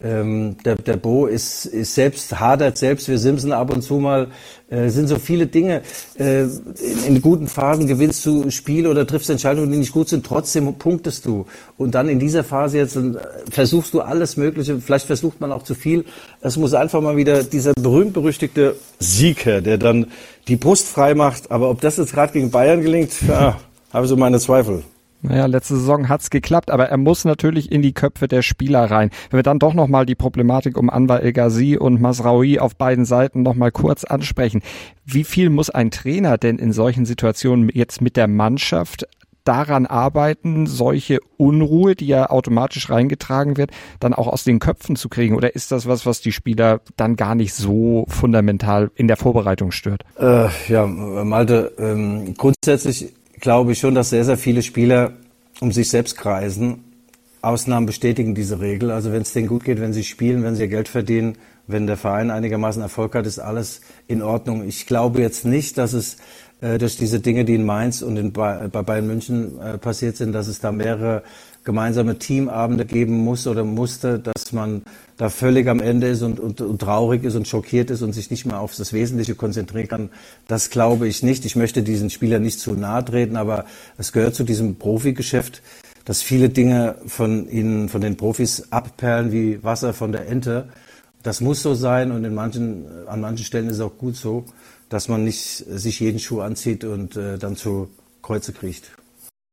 Ähm, 0.00 0.56
der, 0.64 0.76
der 0.76 0.96
Bo 0.96 1.26
ist, 1.26 1.66
ist 1.66 1.96
selbst, 1.96 2.38
hadert 2.38 2.78
selbst, 2.78 3.08
wir 3.08 3.18
Simpson 3.18 3.50
ab 3.50 3.74
und 3.74 3.82
zu 3.82 3.94
mal, 3.94 4.28
äh, 4.70 4.90
sind 4.90 5.08
so 5.08 5.16
viele 5.16 5.48
Dinge. 5.48 5.82
Äh, 6.16 6.42
in, 6.42 7.04
in, 7.08 7.20
guten 7.20 7.48
Phasen 7.48 7.88
gewinnst 7.88 8.24
du 8.24 8.48
Spiele 8.50 8.90
oder 8.90 9.08
triffst 9.08 9.28
Entscheidungen, 9.28 9.72
die 9.72 9.78
nicht 9.78 9.92
gut 9.92 10.08
sind, 10.08 10.24
trotzdem 10.24 10.72
punktest 10.74 11.26
du. 11.26 11.46
Und 11.76 11.96
dann 11.96 12.08
in 12.08 12.20
dieser 12.20 12.44
Phase 12.44 12.78
jetzt 12.78 12.94
äh, 12.94 13.14
versuchst 13.50 13.92
du 13.92 14.00
alles 14.00 14.36
Mögliche, 14.36 14.80
vielleicht 14.80 15.06
versucht 15.06 15.40
man 15.40 15.50
auch 15.50 15.64
zu 15.64 15.74
viel. 15.74 16.04
Es 16.40 16.56
muss 16.56 16.74
einfach 16.74 17.00
mal 17.00 17.16
wieder 17.16 17.42
dieser 17.42 17.72
berühmt-berüchtigte 17.74 18.76
Sieger, 19.00 19.60
der 19.62 19.78
dann 19.78 20.06
die 20.46 20.56
Brust 20.56 20.86
frei 20.86 21.14
macht. 21.14 21.50
Aber 21.50 21.70
ob 21.70 21.80
das 21.80 21.96
jetzt 21.96 22.12
gerade 22.12 22.32
gegen 22.32 22.52
Bayern 22.52 22.82
gelingt, 22.82 23.10
ja, 23.28 23.58
habe 23.92 24.04
ich 24.04 24.08
so 24.08 24.16
meine 24.16 24.38
Zweifel. 24.38 24.84
Naja, 25.20 25.46
letzte 25.46 25.76
Saison 25.76 26.08
hat's 26.08 26.30
geklappt, 26.30 26.70
aber 26.70 26.88
er 26.88 26.96
muss 26.96 27.24
natürlich 27.24 27.72
in 27.72 27.82
die 27.82 27.92
Köpfe 27.92 28.28
der 28.28 28.42
Spieler 28.42 28.90
rein. 28.90 29.10
Wenn 29.30 29.38
wir 29.38 29.42
dann 29.42 29.58
doch 29.58 29.74
nochmal 29.74 30.06
die 30.06 30.14
Problematik 30.14 30.78
um 30.78 30.90
Anwar 30.90 31.22
El 31.22 31.32
Ghazi 31.32 31.76
und 31.76 32.00
Masraoui 32.00 32.58
auf 32.60 32.76
beiden 32.76 33.04
Seiten 33.04 33.42
nochmal 33.42 33.72
kurz 33.72 34.04
ansprechen. 34.04 34.62
Wie 35.04 35.24
viel 35.24 35.50
muss 35.50 35.70
ein 35.70 35.90
Trainer 35.90 36.38
denn 36.38 36.58
in 36.58 36.72
solchen 36.72 37.04
Situationen 37.04 37.68
jetzt 37.72 38.00
mit 38.00 38.16
der 38.16 38.28
Mannschaft 38.28 39.06
daran 39.48 39.86
arbeiten, 39.86 40.66
solche 40.66 41.20
Unruhe, 41.38 41.96
die 41.96 42.06
ja 42.06 42.28
automatisch 42.28 42.90
reingetragen 42.90 43.56
wird, 43.56 43.70
dann 43.98 44.12
auch 44.12 44.26
aus 44.26 44.44
den 44.44 44.58
Köpfen 44.58 44.94
zu 44.94 45.08
kriegen? 45.08 45.34
Oder 45.34 45.54
ist 45.54 45.72
das 45.72 45.88
was, 45.88 46.04
was 46.04 46.20
die 46.20 46.32
Spieler 46.32 46.82
dann 46.96 47.16
gar 47.16 47.34
nicht 47.34 47.54
so 47.54 48.04
fundamental 48.08 48.90
in 48.94 49.08
der 49.08 49.16
Vorbereitung 49.16 49.72
stört? 49.72 50.02
Äh, 50.18 50.48
ja, 50.68 50.86
Malte, 50.86 51.72
ähm, 51.78 52.34
grundsätzlich 52.36 53.14
glaube 53.40 53.72
ich 53.72 53.78
schon, 53.78 53.94
dass 53.94 54.10
sehr, 54.10 54.24
sehr 54.24 54.38
viele 54.38 54.62
Spieler 54.62 55.12
um 55.60 55.72
sich 55.72 55.88
selbst 55.88 56.16
kreisen. 56.16 56.84
Ausnahmen 57.40 57.86
bestätigen 57.86 58.34
diese 58.34 58.60
Regel. 58.60 58.90
Also 58.90 59.12
wenn 59.12 59.22
es 59.22 59.32
denen 59.32 59.46
gut 59.46 59.64
geht, 59.64 59.80
wenn 59.80 59.92
sie 59.92 60.04
spielen, 60.04 60.42
wenn 60.42 60.56
sie 60.56 60.62
ihr 60.62 60.68
Geld 60.68 60.88
verdienen, 60.88 61.38
wenn 61.66 61.86
der 61.86 61.96
Verein 61.96 62.30
einigermaßen 62.30 62.82
Erfolg 62.82 63.14
hat, 63.14 63.26
ist 63.26 63.38
alles 63.38 63.80
in 64.06 64.22
Ordnung. 64.22 64.66
Ich 64.66 64.86
glaube 64.86 65.20
jetzt 65.20 65.44
nicht, 65.44 65.78
dass 65.78 65.92
es 65.92 66.16
äh, 66.60 66.78
durch 66.78 66.96
diese 66.96 67.20
Dinge, 67.20 67.44
die 67.44 67.54
in 67.54 67.64
Mainz 67.64 68.02
und 68.02 68.16
in, 68.16 68.32
bei, 68.32 68.68
bei 68.68 68.82
Bayern 68.82 69.06
München 69.06 69.60
äh, 69.60 69.78
passiert 69.78 70.16
sind, 70.16 70.32
dass 70.32 70.48
es 70.48 70.60
da 70.60 70.72
mehrere 70.72 71.22
gemeinsame 71.68 72.18
Teamabende 72.18 72.86
geben 72.86 73.18
muss 73.18 73.46
oder 73.46 73.62
musste, 73.62 74.18
dass 74.18 74.52
man 74.54 74.80
da 75.18 75.28
völlig 75.28 75.68
am 75.68 75.80
Ende 75.80 76.08
ist 76.08 76.22
und, 76.22 76.40
und, 76.40 76.62
und 76.62 76.80
traurig 76.80 77.24
ist 77.24 77.34
und 77.34 77.46
schockiert 77.46 77.90
ist 77.90 78.00
und 78.00 78.14
sich 78.14 78.30
nicht 78.30 78.46
mehr 78.46 78.58
auf 78.58 78.74
das 78.74 78.94
Wesentliche 78.94 79.34
konzentrieren 79.34 79.86
kann. 79.86 80.10
Das 80.46 80.70
glaube 80.70 81.06
ich 81.06 81.22
nicht. 81.22 81.44
Ich 81.44 81.56
möchte 81.56 81.82
diesen 81.82 82.08
Spielern 82.08 82.40
nicht 82.40 82.58
zu 82.58 82.72
nahe 82.72 83.04
treten, 83.04 83.36
aber 83.36 83.66
es 83.98 84.12
gehört 84.12 84.34
zu 84.34 84.44
diesem 84.44 84.76
Profigeschäft, 84.76 85.60
dass 86.06 86.22
viele 86.22 86.48
Dinge 86.48 86.94
von 87.06 87.46
ihnen, 87.50 87.90
von 87.90 88.00
den 88.00 88.16
Profis 88.16 88.72
abperlen 88.72 89.30
wie 89.30 89.62
Wasser 89.62 89.92
von 89.92 90.10
der 90.10 90.26
Ente. 90.26 90.70
Das 91.22 91.42
muss 91.42 91.60
so 91.60 91.74
sein 91.74 92.12
und 92.12 92.24
in 92.24 92.34
manchen, 92.34 92.86
an 93.08 93.20
manchen 93.20 93.44
Stellen 93.44 93.66
ist 93.66 93.74
es 93.76 93.82
auch 93.82 93.98
gut 93.98 94.16
so, 94.16 94.46
dass 94.88 95.08
man 95.08 95.22
nicht 95.22 95.66
sich 95.68 96.00
jeden 96.00 96.18
Schuh 96.18 96.40
anzieht 96.40 96.84
und 96.84 97.14
äh, 97.16 97.36
dann 97.36 97.56
zu 97.56 97.90
Kreuze 98.22 98.54
kriecht. 98.54 98.90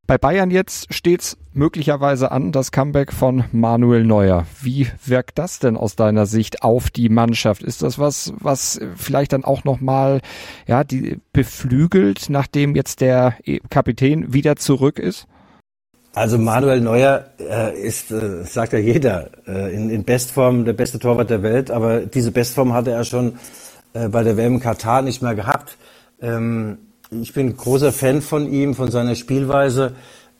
Bei 0.08 0.20
Bayern 0.20 0.52
jetzt 0.52 0.94
steht's 0.94 1.36
möglicherweise 1.52 2.32
an, 2.32 2.52
das 2.52 2.72
Comeback 2.72 3.12
von 3.12 3.46
Manuel 3.52 4.04
Neuer. 4.04 4.46
Wie 4.62 4.88
wirkt 5.04 5.40
das 5.40 5.58
denn 5.58 5.76
aus 5.76 5.96
deiner 5.96 6.28
Sicht 6.28 6.62
auf 6.62 6.92
die 6.92 7.10
Mannschaft? 7.10 7.64
Ist 7.64 7.82
das 7.82 7.98
was, 7.98 8.32
was 8.38 8.80
vielleicht 8.96 9.34
dann 9.34 9.44
auch 9.44 9.64
nochmal, 9.64 10.22
ja, 10.68 10.84
die 10.84 11.20
beflügelt, 11.34 12.30
nachdem 12.30 12.76
jetzt 12.76 13.02
der 13.02 13.36
Kapitän 13.72 14.32
wieder 14.32 14.58
zurück 14.58 15.00
ist? 15.00 15.26
Also 16.14 16.38
Manuel 16.38 16.82
Neuer 16.82 17.26
äh, 17.40 17.76
ist, 17.76 18.12
äh, 18.12 18.44
sagt 18.46 18.74
ja 18.74 18.80
jeder, 18.80 19.32
äh, 19.48 19.74
in, 19.74 19.90
in 19.90 20.04
Bestform 20.04 20.66
der 20.66 20.74
beste 20.74 21.00
Torwart 21.00 21.32
der 21.32 21.42
Welt, 21.42 21.72
aber 21.72 22.02
diese 22.02 22.32
Bestform 22.32 22.74
hatte 22.74 22.92
er 22.92 23.06
schon 23.06 23.40
äh, 23.94 24.08
bei 24.08 24.24
der 24.24 24.38
WM 24.38 24.60
Katar 24.60 25.02
nicht 25.02 25.24
mehr 25.24 25.34
gehabt. 25.34 25.78
Ähm, 26.22 26.78
ich 27.22 27.34
bin 27.34 27.56
großer 27.56 27.92
Fan 27.92 28.22
von 28.22 28.52
ihm, 28.52 28.74
von 28.74 28.92
seiner 28.92 29.16
Spielweise 29.16 29.94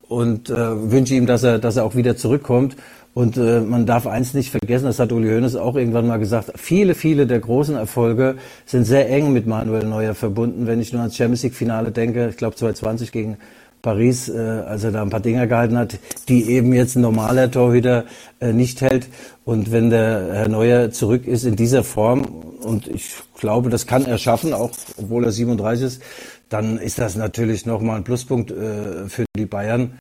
und 0.08 0.50
äh, 0.50 0.92
wünsche 0.92 1.16
ihm, 1.16 1.26
dass 1.26 1.44
er, 1.44 1.60
dass 1.60 1.78
er 1.78 1.86
auch 1.86 1.96
wieder 1.96 2.16
zurückkommt. 2.16 2.76
Und 3.14 3.38
äh, 3.38 3.62
man 3.62 3.86
darf 3.86 4.08
eins 4.08 4.34
nicht 4.34 4.52
vergessen, 4.52 4.86
das 4.86 5.00
hat 5.00 5.14
Uli 5.14 5.30
Hoeneß 5.30 5.56
auch 5.56 5.76
irgendwann 5.78 6.06
mal 6.06 6.18
gesagt, 6.20 6.52
viele, 6.56 6.96
viele 6.96 7.26
der 7.26 7.40
großen 7.40 7.76
Erfolge 7.76 8.36
sind 8.66 8.84
sehr 8.84 9.10
eng 9.10 9.32
mit 9.32 9.48
Manuel 9.48 9.86
Neuer 9.86 10.14
verbunden. 10.14 10.68
Wenn 10.68 10.82
ich 10.82 10.92
nur 10.92 11.02
ans 11.02 11.16
Champions 11.16 11.44
League 11.44 11.56
Finale 11.56 11.92
denke, 11.92 12.28
ich 12.28 12.38
glaube 12.38 12.56
2020 12.56 13.14
gegen 13.14 13.38
Paris, 13.82 14.28
äh, 14.28 14.40
als 14.40 14.84
er 14.84 14.92
da 14.92 15.02
ein 15.02 15.12
paar 15.12 15.20
Dinger 15.22 15.48
gehalten 15.48 15.78
hat, 15.78 15.98
die 16.28 16.50
eben 16.50 16.74
jetzt 16.74 16.96
ein 16.96 17.02
normaler 17.02 17.50
Torhüter 17.50 18.04
äh, 18.42 18.52
nicht 18.52 18.82
hält. 18.82 19.08
Und 19.46 19.72
wenn 19.72 19.92
der 19.92 20.34
Herr 20.34 20.50
Neuer 20.50 20.92
zurück 20.92 21.26
ist 21.26 21.46
in 21.46 21.56
dieser 21.56 21.84
Form, 21.84 22.24
und 22.64 22.88
ich 22.88 23.14
glaube, 23.40 23.70
das 23.70 23.86
kann 23.86 24.06
er 24.06 24.18
schaffen, 24.18 24.54
auch 24.54 24.72
obwohl 24.98 25.24
er 25.24 25.32
37 25.32 25.86
ist, 25.86 26.02
dann 26.50 26.78
ist 26.78 27.00
das 27.00 27.16
natürlich 27.16 27.66
nochmal 27.66 27.98
ein 27.98 28.04
Pluspunkt 28.04 28.52
äh, 28.52 29.08
für 29.08 29.26
die 29.36 29.46
Bayern. 29.46 30.00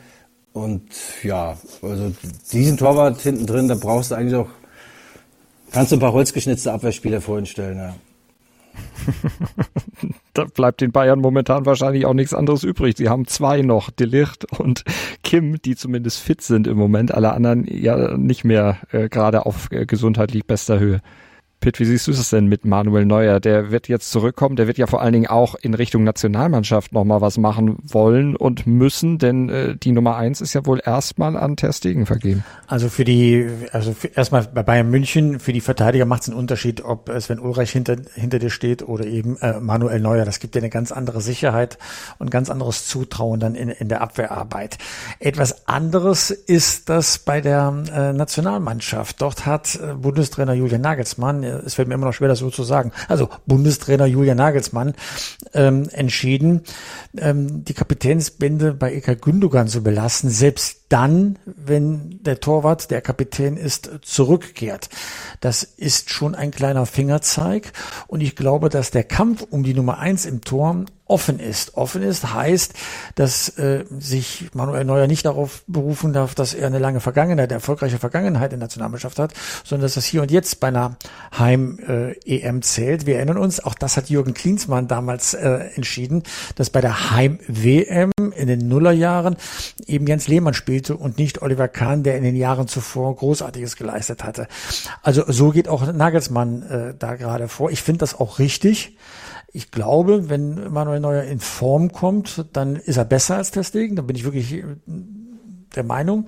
Und 0.52 0.82
ja, 1.22 1.56
also 1.82 2.12
diesen 2.52 2.76
Torwart 2.76 3.20
hinten 3.20 3.46
drin, 3.46 3.68
da 3.68 3.74
brauchst 3.74 4.12
du 4.12 4.14
eigentlich 4.14 4.36
auch, 4.36 4.50
kannst 5.72 5.90
du 5.90 5.96
ein 5.96 6.00
paar 6.00 6.12
holzgeschnitzte 6.12 6.72
Abwehrspieler 6.72 7.20
vorhin 7.20 7.46
stellen, 7.46 7.78
ja. 7.78 7.94
da 10.34 10.44
bleibt 10.44 10.80
den 10.80 10.92
Bayern 10.92 11.20
momentan 11.20 11.66
wahrscheinlich 11.66 12.06
auch 12.06 12.14
nichts 12.14 12.34
anderes 12.34 12.64
übrig. 12.64 12.96
Sie 12.96 13.08
haben 13.08 13.26
zwei 13.26 13.62
noch, 13.62 13.90
Delicht 13.90 14.44
und 14.58 14.84
Kim, 15.22 15.60
die 15.62 15.76
zumindest 15.76 16.20
fit 16.20 16.40
sind 16.40 16.66
im 16.66 16.76
Moment. 16.76 17.12
Alle 17.12 17.32
anderen 17.32 17.64
ja 17.66 18.16
nicht 18.16 18.44
mehr 18.44 18.78
äh, 18.90 19.08
gerade 19.08 19.46
auf 19.46 19.70
äh, 19.70 19.86
gesundheitlich 19.86 20.44
bester 20.44 20.78
Höhe. 20.78 21.00
Pitt, 21.64 21.80
wie 21.80 21.86
siehst 21.86 22.08
du 22.08 22.10
es 22.10 22.28
denn 22.28 22.46
mit 22.46 22.66
Manuel 22.66 23.06
Neuer? 23.06 23.40
Der 23.40 23.70
wird 23.70 23.88
jetzt 23.88 24.10
zurückkommen, 24.10 24.54
der 24.54 24.66
wird 24.66 24.76
ja 24.76 24.86
vor 24.86 25.00
allen 25.00 25.14
Dingen 25.14 25.28
auch 25.28 25.54
in 25.54 25.72
Richtung 25.72 26.04
Nationalmannschaft 26.04 26.92
nochmal 26.92 27.22
was 27.22 27.38
machen 27.38 27.78
wollen 27.82 28.36
und 28.36 28.66
müssen, 28.66 29.16
denn 29.16 29.48
äh, 29.48 29.74
die 29.74 29.92
Nummer 29.92 30.16
eins 30.16 30.42
ist 30.42 30.52
ja 30.52 30.66
wohl 30.66 30.82
erstmal 30.84 31.38
an 31.38 31.56
Ter 31.56 31.72
Stegen 31.72 32.04
vergeben. 32.04 32.44
Also 32.66 32.90
für 32.90 33.04
die, 33.06 33.48
also 33.72 33.94
für, 33.94 34.08
erstmal 34.08 34.42
bei 34.42 34.62
Bayern 34.62 34.90
München, 34.90 35.40
für 35.40 35.54
die 35.54 35.62
Verteidiger 35.62 36.04
macht 36.04 36.24
es 36.24 36.28
einen 36.28 36.36
Unterschied, 36.36 36.84
ob 36.84 37.10
Sven 37.18 37.38
Ulreich 37.38 37.70
hinter, 37.70 37.96
hinter 38.12 38.38
dir 38.38 38.50
steht 38.50 38.86
oder 38.86 39.06
eben 39.06 39.38
äh, 39.38 39.58
Manuel 39.58 40.00
Neuer. 40.00 40.26
Das 40.26 40.40
gibt 40.40 40.54
dir 40.54 40.58
eine 40.58 40.68
ganz 40.68 40.92
andere 40.92 41.22
Sicherheit 41.22 41.78
und 42.18 42.30
ganz 42.30 42.50
anderes 42.50 42.86
Zutrauen 42.86 43.40
dann 43.40 43.54
in, 43.54 43.70
in 43.70 43.88
der 43.88 44.02
Abwehrarbeit. 44.02 44.76
Etwas 45.18 45.66
anderes 45.66 46.30
ist 46.30 46.90
das 46.90 47.20
bei 47.20 47.40
der 47.40 47.84
äh, 47.90 48.12
Nationalmannschaft. 48.12 49.22
Dort 49.22 49.46
hat 49.46 49.76
äh, 49.76 49.94
Bundestrainer 49.94 50.52
Julian 50.52 50.82
Nagelsmann 50.82 51.42
äh, 51.42 51.53
es 51.64 51.74
fällt 51.74 51.88
mir 51.88 51.94
immer 51.94 52.06
noch 52.06 52.14
schwer, 52.14 52.28
das 52.28 52.38
so 52.38 52.50
zu 52.50 52.62
sagen, 52.62 52.92
also 53.08 53.28
Bundestrainer 53.46 54.06
Julian 54.06 54.36
Nagelsmann 54.36 54.94
ähm, 55.52 55.88
entschieden, 55.92 56.62
ähm, 57.16 57.64
die 57.64 57.74
Kapitänsbände 57.74 58.74
bei 58.74 58.94
Eka 58.94 59.14
Gündogan 59.14 59.68
zu 59.68 59.82
belassen, 59.82 60.30
selbst 60.30 60.83
dann, 60.94 61.40
wenn 61.44 62.22
der 62.22 62.38
Torwart, 62.38 62.92
der 62.92 63.00
Kapitän 63.00 63.56
ist, 63.56 63.90
zurückkehrt. 64.02 64.88
Das 65.40 65.64
ist 65.64 66.10
schon 66.10 66.36
ein 66.36 66.52
kleiner 66.52 66.86
Fingerzeig 66.86 67.72
und 68.06 68.20
ich 68.20 68.36
glaube, 68.36 68.68
dass 68.68 68.92
der 68.92 69.02
Kampf 69.02 69.44
um 69.50 69.64
die 69.64 69.74
Nummer 69.74 69.98
eins 69.98 70.24
im 70.24 70.42
Tor 70.42 70.84
offen 71.06 71.38
ist. 71.38 71.76
Offen 71.76 72.02
ist 72.02 72.32
heißt, 72.32 72.72
dass 73.14 73.50
äh, 73.58 73.84
sich 73.98 74.48
Manuel 74.54 74.84
Neuer 74.84 75.06
nicht 75.06 75.26
darauf 75.26 75.62
berufen 75.66 76.14
darf, 76.14 76.34
dass 76.34 76.54
er 76.54 76.66
eine 76.66 76.78
lange 76.78 77.00
Vergangenheit, 77.00 77.50
eine 77.50 77.54
erfolgreiche 77.54 77.98
Vergangenheit 77.98 78.52
in 78.52 78.60
der 78.60 78.66
Nationalmannschaft 78.66 79.18
hat, 79.18 79.34
sondern 79.64 79.84
dass 79.84 79.94
das 79.94 80.06
hier 80.06 80.22
und 80.22 80.30
jetzt 80.30 80.60
bei 80.60 80.68
einer 80.68 80.96
Heim-EM 81.38 82.56
äh, 82.56 82.60
zählt. 82.60 83.04
Wir 83.04 83.16
erinnern 83.16 83.36
uns, 83.36 83.60
auch 83.60 83.74
das 83.74 83.98
hat 83.98 84.08
Jürgen 84.08 84.32
Klinsmann 84.32 84.88
damals 84.88 85.34
äh, 85.34 85.68
entschieden, 85.74 86.22
dass 86.56 86.70
bei 86.70 86.80
der 86.80 87.10
Heim-WM 87.10 88.10
in 88.34 88.46
den 88.48 88.66
Nullerjahren 88.68 89.36
eben 89.86 90.06
Jens 90.06 90.26
Lehmann 90.26 90.54
spielte 90.84 90.96
und 90.96 91.18
nicht 91.18 91.42
Oliver 91.42 91.68
Kahn, 91.68 92.02
der 92.02 92.16
in 92.16 92.24
den 92.24 92.36
Jahren 92.36 92.68
zuvor 92.68 93.14
Großartiges 93.16 93.76
geleistet 93.76 94.24
hatte. 94.24 94.46
Also 95.02 95.24
so 95.26 95.50
geht 95.50 95.68
auch 95.68 95.92
Nagelsmann 95.92 96.62
äh, 96.62 96.94
da 96.98 97.16
gerade 97.16 97.48
vor. 97.48 97.70
Ich 97.70 97.82
finde 97.82 98.00
das 98.00 98.18
auch 98.18 98.38
richtig. 98.38 98.96
Ich 99.52 99.70
glaube, 99.70 100.28
wenn 100.28 100.72
Manuel 100.72 101.00
Neuer 101.00 101.22
in 101.24 101.40
Form 101.40 101.92
kommt, 101.92 102.46
dann 102.52 102.76
ist 102.76 102.96
er 102.96 103.04
besser 103.04 103.36
als 103.36 103.50
Testegen. 103.50 103.96
Da 103.96 104.02
bin 104.02 104.16
ich 104.16 104.24
wirklich 104.24 104.52
äh, 104.52 104.64
der 105.74 105.84
Meinung. 105.84 106.26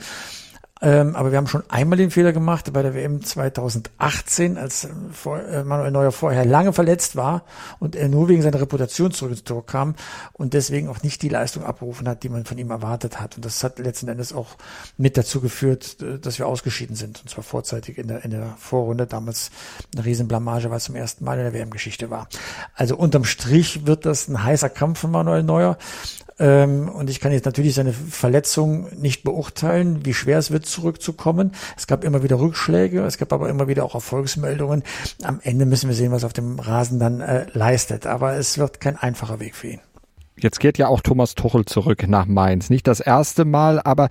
Ähm, 0.83 1.17
aber 1.17 1.31
wir 1.31 1.39
haben 1.39 1.47
schon 1.47 1.63
einmal 1.71 1.97
den 1.97 2.11
Fehler 2.11 2.35
gemacht 2.35 2.71
bei 2.71 2.83
der 2.83 2.95
WM 2.95 3.25
2018, 3.25 4.59
als 4.59 4.85
äh, 4.85 4.89
vor, 5.11 5.43
äh, 5.43 5.65
Manuel 5.65 5.91
Neuer 5.91 6.13
vorher 6.13 6.45
lange 6.45 6.75
verletzt 6.75 7.17
war 7.17 7.45
und 7.79 7.97
er 7.97 8.11
nur 8.11 8.29
wegen 8.29 8.43
seiner 8.43 8.61
Reputation 8.61 9.11
zurück 9.11 9.33
ins 9.33 9.45
Tor 9.45 9.65
kam 9.65 9.95
und 10.35 10.53
deswegen 10.53 10.89
auch 10.89 11.03
nicht 11.03 11.23
die 11.23 11.31
Leistung 11.31 11.65
abgerufen 11.65 12.07
hat, 12.07 12.25
die 12.25 12.29
man 12.29 12.45
von 12.45 12.59
ihm 12.59 12.71
erwartet 12.71 13.19
hat. 13.19 13.37
Und 13.37 13.47
das 13.47 13.65
hat 13.65 13.79
letzten 13.79 14.09
Endes 14.09 14.35
auch 14.35 14.57
mit 14.99 15.17
dazu 15.17 15.41
geführt, 15.41 15.97
äh, 16.03 16.19
dass 16.19 16.39
wir 16.39 16.47
ausgeschieden 16.47 16.95
sind. 16.95 17.23
Und 17.23 17.31
zwar 17.31 17.43
vorzeitig 17.43 17.97
in 17.97 18.09
der, 18.09 18.23
in 18.27 18.33
der 18.33 18.55
Vorrunde. 18.59 19.07
Damals 19.07 19.51
eine 19.95 20.05
Riesenblamage, 20.05 20.69
weil 20.69 20.77
es 20.77 20.85
zum 20.85 20.95
ersten 20.95 21.25
Mal 21.25 21.39
in 21.39 21.45
der 21.45 21.55
WM-Geschichte 21.55 22.11
war. 22.11 22.29
Also 22.75 22.97
unterm 22.97 23.25
Strich 23.25 23.87
wird 23.87 24.05
das 24.05 24.29
ein 24.29 24.45
heißer 24.45 24.69
Kampf 24.69 24.99
von 24.99 25.11
Manuel 25.11 25.43
Neuer. 25.43 25.79
Ähm, 26.39 26.89
und 26.89 27.09
ich 27.09 27.21
kann 27.21 27.33
jetzt 27.33 27.47
natürlich 27.47 27.75
seine 27.75 27.93
Verletzung 27.93 28.89
nicht 28.99 29.25
beurteilen, 29.25 30.05
wie 30.05 30.13
schwer 30.13 30.39
es 30.39 30.51
wird, 30.51 30.67
zurückzukommen. 30.67 31.53
Es 31.77 31.87
gab 31.87 32.05
immer 32.05 32.23
wieder 32.23 32.39
Rückschläge, 32.39 33.03
es 33.05 33.17
gab 33.17 33.33
aber 33.33 33.49
immer 33.49 33.69
wieder 33.69 33.85
auch 33.85 33.95
Erfolgsmeldungen. 33.95 34.83
Am 35.23 35.41
Ende 35.43 35.65
müssen 35.65 35.89
wir 35.89 35.97
sehen, 35.97 36.13
was 36.13 36.25
auf 36.25 36.35
dem 36.35 36.59
Rasen 36.59 36.99
dann 36.99 37.21
äh, 37.21 37.47
leistet. 37.53 38.07
Aber 38.07 38.35
es 38.35 38.59
wird 38.59 38.81
kein 38.81 38.97
einfacher 38.97 39.41
Weg 39.41 39.55
für 39.55 39.69
ihn. 39.69 39.81
Jetzt 40.39 40.61
geht 40.61 40.77
ja 40.77 40.89
auch 40.89 41.01
Thomas 41.01 41.35
Tuchel 41.35 41.65
zurück 41.65 42.07
nach 42.07 42.27
Mainz. 42.27 42.69
Nicht 42.69 42.87
das 42.87 43.01
erste 43.01 43.47
Mal, 43.47 43.81
aber 43.81 44.09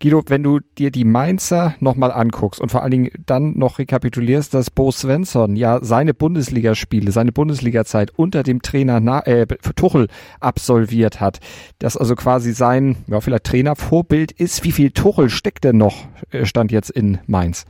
Guido, 0.00 0.22
wenn 0.26 0.42
du 0.42 0.60
dir 0.76 0.90
die 0.90 1.04
Mainzer 1.04 1.74
nochmal 1.80 2.12
anguckst 2.12 2.60
und 2.60 2.70
vor 2.70 2.82
allen 2.82 2.90
Dingen 2.90 3.10
dann 3.24 3.56
noch 3.56 3.78
rekapitulierst, 3.78 4.52
dass 4.52 4.70
Bo 4.70 4.90
Svensson 4.90 5.56
ja 5.56 5.78
seine 5.82 6.12
Bundesligaspiele, 6.12 7.12
seine 7.12 7.32
Bundesligazeit 7.32 8.10
unter 8.14 8.42
dem 8.42 8.60
Trainer 8.60 9.00
Na 9.00 9.26
äh, 9.26 9.46
Tuchel 9.46 10.08
absolviert 10.38 11.20
hat, 11.20 11.40
das 11.78 11.96
also 11.96 12.14
quasi 12.14 12.52
sein, 12.52 12.96
ja, 13.06 13.20
vielleicht 13.20 13.44
Trainervorbild 13.44 14.32
ist. 14.32 14.64
Wie 14.64 14.72
viel 14.72 14.90
Tuchel 14.90 15.30
steckt 15.30 15.64
denn 15.64 15.78
noch, 15.78 16.06
äh, 16.30 16.44
stand 16.44 16.72
jetzt 16.72 16.90
in 16.90 17.18
Mainz? 17.26 17.64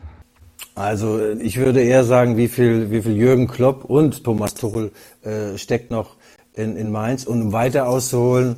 Also 0.74 1.20
ich 1.40 1.56
würde 1.58 1.80
eher 1.80 2.04
sagen, 2.04 2.36
wie 2.36 2.48
viel, 2.48 2.90
wie 2.90 3.02
viel 3.02 3.16
Jürgen 3.16 3.46
Klopp 3.46 3.84
und 3.84 4.24
Thomas 4.24 4.54
Tuchel 4.54 4.90
äh, 5.22 5.56
steckt 5.56 5.90
noch 5.90 6.16
in, 6.54 6.76
in 6.76 6.90
Mainz. 6.90 7.24
Und 7.24 7.40
um 7.40 7.52
weiter 7.52 7.88
auszuholen, 7.88 8.56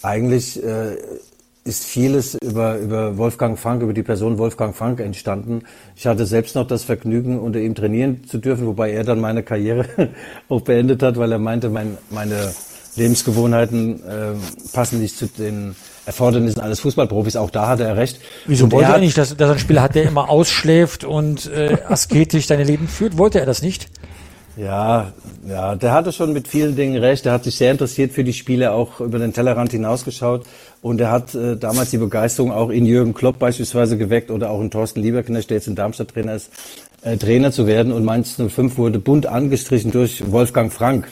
eigentlich 0.00 0.62
äh, 0.62 0.96
ist 1.64 1.84
vieles 1.84 2.36
über, 2.42 2.76
über 2.78 3.16
Wolfgang 3.16 3.58
Frank, 3.58 3.82
über 3.82 3.94
die 3.94 4.02
Person 4.02 4.36
Wolfgang 4.36 4.76
Frank 4.76 5.00
entstanden. 5.00 5.62
Ich 5.96 6.06
hatte 6.06 6.26
selbst 6.26 6.54
noch 6.54 6.66
das 6.66 6.84
Vergnügen, 6.84 7.40
unter 7.40 7.58
ihm 7.58 7.74
trainieren 7.74 8.24
zu 8.28 8.38
dürfen, 8.38 8.66
wobei 8.66 8.92
er 8.92 9.02
dann 9.02 9.20
meine 9.20 9.42
Karriere 9.42 9.86
auch 10.48 10.60
beendet 10.60 11.02
hat, 11.02 11.16
weil 11.16 11.32
er 11.32 11.38
meinte, 11.38 11.70
mein, 11.70 11.96
meine 12.10 12.52
Lebensgewohnheiten 12.96 14.02
äh, 14.04 14.32
passen 14.74 15.00
nicht 15.00 15.16
zu 15.16 15.26
den 15.26 15.74
Erfordernissen 16.04 16.60
eines 16.60 16.80
Fußballprofis. 16.80 17.36
Auch 17.36 17.50
da 17.50 17.66
hatte 17.66 17.84
er 17.84 17.96
recht. 17.96 18.20
Wieso 18.46 18.64
und 18.64 18.72
wollte 18.72 18.90
er, 18.90 18.96
er 18.96 19.00
nicht, 19.00 19.16
dass, 19.16 19.34
dass 19.34 19.50
ein 19.50 19.58
Spieler 19.58 19.80
hat, 19.80 19.94
der 19.94 20.04
immer 20.04 20.28
ausschläft 20.28 21.04
und 21.04 21.50
äh, 21.50 21.78
asketisch 21.88 22.46
seine 22.46 22.64
Leben 22.64 22.88
führt? 22.88 23.16
Wollte 23.16 23.40
er 23.40 23.46
das 23.46 23.62
nicht? 23.62 23.88
Ja, 24.56 25.12
ja, 25.48 25.74
der 25.74 25.92
hatte 25.92 26.12
schon 26.12 26.32
mit 26.32 26.46
vielen 26.46 26.76
Dingen 26.76 26.96
recht. 26.96 27.26
Er 27.26 27.32
hat 27.32 27.44
sich 27.44 27.56
sehr 27.56 27.72
interessiert 27.72 28.12
für 28.12 28.22
die 28.22 28.32
Spiele, 28.32 28.70
auch 28.70 29.00
über 29.00 29.18
den 29.18 29.32
Tellerrand 29.32 29.72
hinausgeschaut. 29.72 30.46
Und 30.84 31.00
er 31.00 31.10
hat 31.10 31.34
äh, 31.34 31.56
damals 31.56 31.92
die 31.92 31.96
Begeisterung 31.96 32.52
auch 32.52 32.68
in 32.68 32.84
Jürgen 32.84 33.14
Klopp 33.14 33.38
beispielsweise 33.38 33.96
geweckt 33.96 34.30
oder 34.30 34.50
auch 34.50 34.60
in 34.60 34.70
Thorsten 34.70 35.00
Lieberknecht, 35.00 35.48
der 35.48 35.56
jetzt 35.56 35.66
in 35.66 35.74
Darmstadt 35.74 36.08
Trainer 36.08 36.34
ist, 36.34 36.50
äh, 37.00 37.16
Trainer 37.16 37.52
zu 37.52 37.66
werden. 37.66 37.90
Und 37.90 38.04
Mainz 38.04 38.36
05 38.36 38.76
wurde 38.76 38.98
bunt 38.98 39.24
angestrichen 39.24 39.92
durch 39.92 40.30
Wolfgang 40.30 40.70
Frank. 40.70 41.08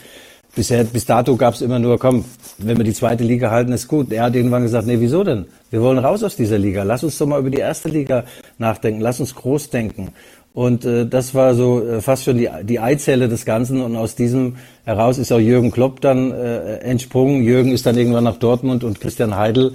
Bisher, 0.54 0.84
bis 0.84 1.06
dato 1.06 1.36
gab 1.36 1.54
es 1.54 1.62
immer 1.62 1.78
nur, 1.78 1.98
komm, 1.98 2.26
wenn 2.58 2.76
wir 2.76 2.84
die 2.84 2.92
zweite 2.92 3.24
Liga 3.24 3.50
halten, 3.50 3.72
ist 3.72 3.88
gut. 3.88 4.12
Er 4.12 4.24
hat 4.24 4.34
irgendwann 4.34 4.62
gesagt, 4.62 4.86
nee, 4.86 5.00
wieso 5.00 5.24
denn? 5.24 5.46
Wir 5.70 5.80
wollen 5.80 5.96
raus 5.96 6.22
aus 6.22 6.36
dieser 6.36 6.58
Liga. 6.58 6.82
Lass 6.82 7.02
uns 7.02 7.16
doch 7.16 7.26
mal 7.26 7.40
über 7.40 7.48
die 7.48 7.60
erste 7.60 7.88
Liga 7.88 8.24
nachdenken. 8.58 9.00
Lass 9.00 9.20
uns 9.20 9.34
groß 9.34 9.70
denken. 9.70 10.12
Und 10.54 10.84
äh, 10.84 11.06
das 11.06 11.34
war 11.34 11.54
so 11.54 11.86
äh, 11.86 12.00
fast 12.00 12.24
schon 12.24 12.36
die, 12.36 12.48
die 12.64 12.78
Eizelle 12.78 13.28
des 13.28 13.44
Ganzen. 13.44 13.80
Und 13.80 13.96
aus 13.96 14.14
diesem 14.14 14.56
heraus 14.84 15.18
ist 15.18 15.32
auch 15.32 15.38
Jürgen 15.38 15.70
Klopp 15.70 16.00
dann 16.00 16.30
äh, 16.30 16.76
entsprungen. 16.78 17.42
Jürgen 17.42 17.72
ist 17.72 17.86
dann 17.86 17.96
irgendwann 17.96 18.24
nach 18.24 18.36
Dortmund 18.36 18.84
und 18.84 19.00
Christian 19.00 19.36
Heidel 19.36 19.72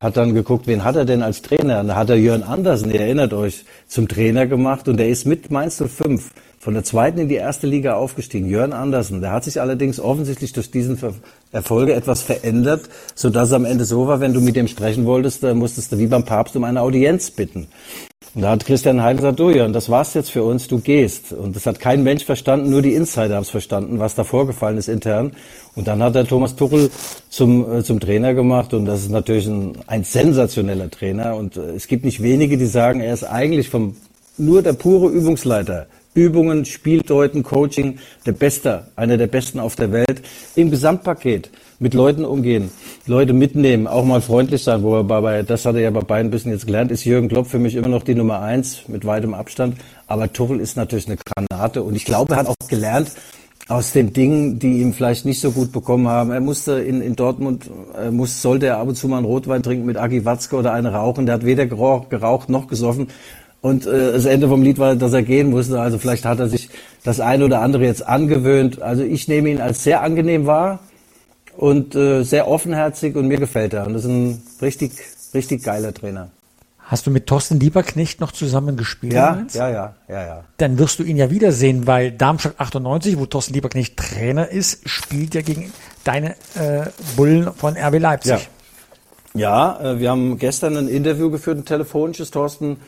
hat 0.00 0.16
dann 0.16 0.34
geguckt, 0.34 0.66
wen 0.66 0.82
hat 0.82 0.96
er 0.96 1.04
denn 1.04 1.22
als 1.22 1.42
Trainer? 1.42 1.80
Und 1.80 1.88
da 1.88 1.96
hat 1.96 2.08
er 2.08 2.16
Jörn 2.16 2.42
Andersen, 2.42 2.90
ihr 2.90 3.02
erinnert 3.02 3.34
euch, 3.34 3.66
zum 3.86 4.08
Trainer 4.08 4.46
gemacht. 4.46 4.88
Und 4.88 4.96
der 4.96 5.10
ist 5.10 5.26
mit 5.26 5.50
Mainz 5.50 5.76
05 5.76 6.30
von 6.58 6.72
der 6.72 6.84
zweiten 6.84 7.18
in 7.18 7.28
die 7.28 7.34
erste 7.34 7.66
Liga 7.66 7.94
aufgestiegen. 7.94 8.48
Jörn 8.48 8.72
Andersen. 8.72 9.20
Der 9.20 9.32
hat 9.32 9.44
sich 9.44 9.60
allerdings 9.60 10.00
offensichtlich 10.00 10.54
durch 10.54 10.70
diesen 10.70 10.98
Erfolge 11.52 11.92
etwas 11.92 12.22
verändert, 12.22 12.88
sodass 13.14 13.48
es 13.48 13.54
am 13.54 13.66
Ende 13.66 13.84
so 13.84 14.06
war, 14.06 14.20
wenn 14.20 14.32
du 14.32 14.40
mit 14.40 14.56
dem 14.56 14.68
sprechen 14.68 15.04
wolltest, 15.04 15.42
da 15.42 15.52
musstest 15.52 15.92
du 15.92 15.98
wie 15.98 16.06
beim 16.06 16.24
Papst 16.24 16.56
um 16.56 16.64
eine 16.64 16.80
Audienz 16.80 17.30
bitten. 17.30 17.68
Und 18.34 18.42
da 18.42 18.50
hat 18.50 18.64
Christian 18.64 19.02
Heidel 19.02 19.16
gesagt, 19.16 19.40
du 19.40 19.50
Jörn, 19.50 19.72
das 19.72 19.88
war's 19.88 20.14
jetzt 20.14 20.30
für 20.30 20.44
uns, 20.44 20.68
du 20.68 20.78
gehst. 20.78 21.32
Und 21.32 21.56
das 21.56 21.66
hat 21.66 21.80
kein 21.80 22.04
Mensch 22.04 22.24
verstanden, 22.24 22.70
nur 22.70 22.80
die 22.80 22.94
Insider 22.94 23.34
haben 23.34 23.42
es 23.42 23.50
verstanden, 23.50 23.98
was 23.98 24.14
da 24.14 24.22
vorgefallen 24.22 24.78
ist 24.78 24.88
intern. 24.88 25.32
Und 25.74 25.88
dann 25.88 26.00
hat 26.00 26.14
er 26.14 26.24
Thomas 26.24 26.54
Tuchel 26.54 26.90
zum, 27.28 27.78
äh, 27.78 27.82
zum 27.82 27.98
Trainer 27.98 28.34
gemacht 28.34 28.72
und 28.72 28.84
das 28.84 29.00
ist 29.00 29.10
natürlich 29.10 29.46
ein, 29.46 29.72
ein 29.88 30.04
sensationeller 30.04 30.90
Trainer. 30.90 31.34
Und 31.34 31.56
äh, 31.56 31.70
es 31.70 31.88
gibt 31.88 32.04
nicht 32.04 32.22
wenige, 32.22 32.56
die 32.56 32.66
sagen, 32.66 33.00
er 33.00 33.14
ist 33.14 33.24
eigentlich 33.24 33.68
vom, 33.68 33.96
nur 34.38 34.62
der 34.62 34.74
pure 34.74 35.10
Übungsleiter. 35.10 35.86
Übungen, 36.14 36.64
Spieldeuten, 36.64 37.42
Coaching, 37.42 37.98
der 38.26 38.32
Beste, 38.32 38.88
einer 38.96 39.16
der 39.16 39.28
Besten 39.28 39.58
auf 39.58 39.76
der 39.76 39.92
Welt 39.92 40.22
im 40.54 40.70
Gesamtpaket 40.70 41.50
mit 41.80 41.94
Leuten 41.94 42.24
umgehen, 42.24 42.70
Leute 43.06 43.32
mitnehmen, 43.32 43.86
auch 43.86 44.04
mal 44.04 44.20
freundlich 44.20 44.62
sein, 44.62 44.82
wo 44.82 44.96
er 44.96 45.04
bei, 45.04 45.42
das 45.42 45.64
hat 45.64 45.74
er 45.74 45.80
ja 45.80 45.90
bei 45.90 46.02
beiden 46.02 46.28
ein 46.28 46.30
bisschen 46.30 46.52
jetzt 46.52 46.66
gelernt, 46.66 46.92
ist 46.92 47.04
Jürgen 47.04 47.28
Klopp 47.28 47.48
für 47.48 47.58
mich 47.58 47.74
immer 47.74 47.88
noch 47.88 48.02
die 48.02 48.14
Nummer 48.14 48.40
eins 48.40 48.82
mit 48.86 49.04
weitem 49.06 49.34
Abstand. 49.34 49.76
Aber 50.06 50.32
Tuchel 50.32 50.60
ist 50.60 50.76
natürlich 50.76 51.06
eine 51.06 51.16
Granate 51.16 51.82
und 51.82 51.96
ich 51.96 52.04
glaube, 52.04 52.34
er 52.34 52.40
hat 52.40 52.46
auch 52.46 52.54
gelernt, 52.68 53.12
aus 53.68 53.92
den 53.92 54.12
Dingen, 54.12 54.58
die 54.58 54.80
ihm 54.80 54.92
vielleicht 54.92 55.24
nicht 55.24 55.40
so 55.40 55.52
gut 55.52 55.70
bekommen 55.72 56.08
haben. 56.08 56.32
Er 56.32 56.40
musste 56.40 56.80
in, 56.80 57.00
in 57.00 57.14
Dortmund, 57.14 57.70
er 57.94 58.10
muss, 58.10 58.42
sollte 58.42 58.66
er 58.66 58.78
ab 58.78 58.88
und 58.88 58.96
zu 58.96 59.06
mal 59.06 59.18
einen 59.18 59.26
Rotwein 59.26 59.62
trinken 59.62 59.86
mit 59.86 59.96
Agi 59.96 60.24
Watzke 60.24 60.56
oder 60.56 60.72
eine 60.72 60.92
rauchen. 60.92 61.24
Der 61.24 61.36
hat 61.36 61.46
weder 61.46 61.66
geraucht, 61.66 62.10
geraucht 62.10 62.48
noch 62.48 62.66
gesoffen. 62.66 63.08
Und 63.60 63.86
äh, 63.86 64.12
das 64.12 64.24
Ende 64.24 64.48
vom 64.48 64.62
Lied 64.62 64.80
war, 64.80 64.96
dass 64.96 65.12
er 65.12 65.22
gehen 65.22 65.50
musste. 65.50 65.80
Also 65.80 65.98
vielleicht 65.98 66.24
hat 66.24 66.40
er 66.40 66.48
sich 66.48 66.68
das 67.04 67.20
eine 67.20 67.44
oder 67.44 67.60
andere 67.60 67.84
jetzt 67.84 68.04
angewöhnt. 68.04 68.82
Also 68.82 69.04
ich 69.04 69.28
nehme 69.28 69.50
ihn 69.50 69.60
als 69.60 69.84
sehr 69.84 70.02
angenehm 70.02 70.46
wahr 70.46 70.80
und 71.56 71.94
äh, 71.94 72.22
sehr 72.22 72.48
offenherzig 72.48 73.16
und 73.16 73.28
mir 73.28 73.38
gefällt 73.38 73.74
er. 73.74 73.86
Und 73.86 73.94
das 73.94 74.04
ist 74.04 74.10
ein 74.10 74.42
richtig, 74.62 74.92
richtig 75.34 75.62
geiler 75.62 75.92
Trainer. 75.92 76.30
Hast 76.90 77.06
du 77.06 77.12
mit 77.12 77.28
Thorsten 77.28 77.60
Lieberknecht 77.60 78.20
noch 78.20 78.32
zusammen 78.32 78.76
gespielt? 78.76 79.12
Ja, 79.12 79.46
ja, 79.52 79.70
ja, 79.70 79.94
ja, 80.08 80.26
ja. 80.26 80.44
Dann 80.56 80.76
wirst 80.76 80.98
du 80.98 81.04
ihn 81.04 81.16
ja 81.16 81.30
wiedersehen, 81.30 81.86
weil 81.86 82.10
Darmstadt 82.10 82.58
98, 82.58 83.16
wo 83.16 83.26
Thorsten 83.26 83.54
Lieberknecht 83.54 83.96
Trainer 83.96 84.48
ist, 84.48 84.88
spielt 84.88 85.36
ja 85.36 85.42
gegen 85.42 85.72
deine 86.02 86.30
äh, 86.56 86.86
Bullen 87.16 87.52
von 87.54 87.76
RB 87.76 88.00
Leipzig. 88.00 88.48
Ja, 89.34 89.76
ja 89.78 89.92
äh, 89.92 90.00
wir 90.00 90.10
haben 90.10 90.36
gestern 90.38 90.76
ein 90.76 90.88
Interview 90.88 91.30
geführt, 91.30 91.58
ein 91.58 91.64
telefonisches, 91.64 92.32
Thorsten 92.32 92.78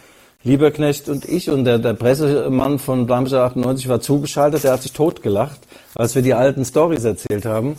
Lieberknecht 0.43 1.09
und 1.09 1.25
ich 1.25 1.49
und 1.49 1.65
der, 1.65 1.79
der 1.79 1.95
Pressemann 1.95 2.81
von 2.81 3.07
Darmstadt 3.07 3.53
98 3.53 3.89
war 3.89 4.01
zugeschaltet, 4.01 4.65
der 4.65 4.73
hat 4.73 4.83
sich 4.83 4.93
totgelacht, 4.93 5.61
als 5.95 6.17
wir 6.17 6.23
die 6.23 6.35
alten 6.35 6.65
Stories 6.65 7.05
erzählt 7.05 7.45
haben 7.45 7.77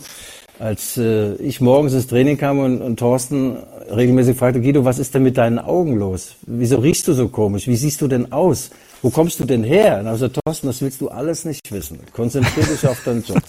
als 0.58 0.96
äh, 0.96 1.34
ich 1.34 1.60
morgens 1.60 1.94
ins 1.94 2.06
Training 2.06 2.36
kam 2.36 2.58
und, 2.58 2.80
und 2.80 2.98
Thorsten 2.98 3.56
regelmäßig 3.90 4.36
fragte, 4.36 4.60
Guido, 4.60 4.84
was 4.84 4.98
ist 4.98 5.14
denn 5.14 5.22
mit 5.22 5.36
deinen 5.36 5.58
Augen 5.58 5.96
los? 5.96 6.36
Wieso 6.46 6.78
riechst 6.78 7.08
du 7.08 7.12
so 7.12 7.28
komisch? 7.28 7.66
Wie 7.66 7.76
siehst 7.76 8.00
du 8.00 8.08
denn 8.08 8.32
aus? 8.32 8.70
Wo 9.02 9.10
kommst 9.10 9.40
du 9.40 9.44
denn 9.44 9.64
her? 9.64 10.00
Und 10.00 10.06
also 10.06 10.28
Thorsten, 10.28 10.66
das 10.66 10.80
willst 10.80 11.00
du 11.00 11.08
alles 11.08 11.44
nicht 11.44 11.70
wissen. 11.70 11.98
Konzentrier 12.12 12.64
dich 12.64 12.86
auf 12.86 13.02
deinen 13.04 13.22
Job. 13.24 13.42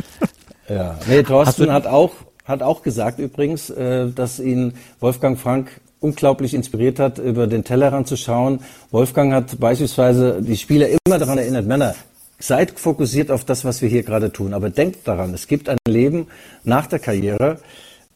ja, 0.68 0.98
nee, 1.08 1.22
Thorsten 1.22 1.72
hat 1.72 1.86
auch 1.86 2.12
hat 2.46 2.62
auch 2.62 2.82
gesagt 2.82 3.18
übrigens, 3.18 3.70
äh, 3.70 4.08
dass 4.08 4.38
ihn 4.38 4.74
Wolfgang 5.00 5.38
Frank 5.38 5.80
unglaublich 6.00 6.54
inspiriert 6.54 6.98
hat, 6.98 7.18
über 7.18 7.46
den 7.46 7.64
Tellerrand 7.64 8.06
zu 8.06 8.16
schauen. 8.16 8.60
Wolfgang 8.90 9.32
hat 9.32 9.58
beispielsweise 9.58 10.40
die 10.40 10.56
Spieler 10.56 10.86
immer 10.88 11.18
daran 11.18 11.38
erinnert, 11.38 11.66
Männer, 11.66 11.94
Seid 12.38 12.78
fokussiert 12.78 13.30
auf 13.30 13.44
das, 13.44 13.64
was 13.64 13.80
wir 13.82 13.88
hier 13.88 14.02
gerade 14.02 14.30
tun. 14.32 14.52
Aber 14.52 14.70
denkt 14.70 15.08
daran, 15.08 15.32
es 15.32 15.46
gibt 15.46 15.68
ein 15.68 15.78
Leben 15.88 16.26
nach 16.64 16.86
der 16.86 16.98
Karriere. 16.98 17.58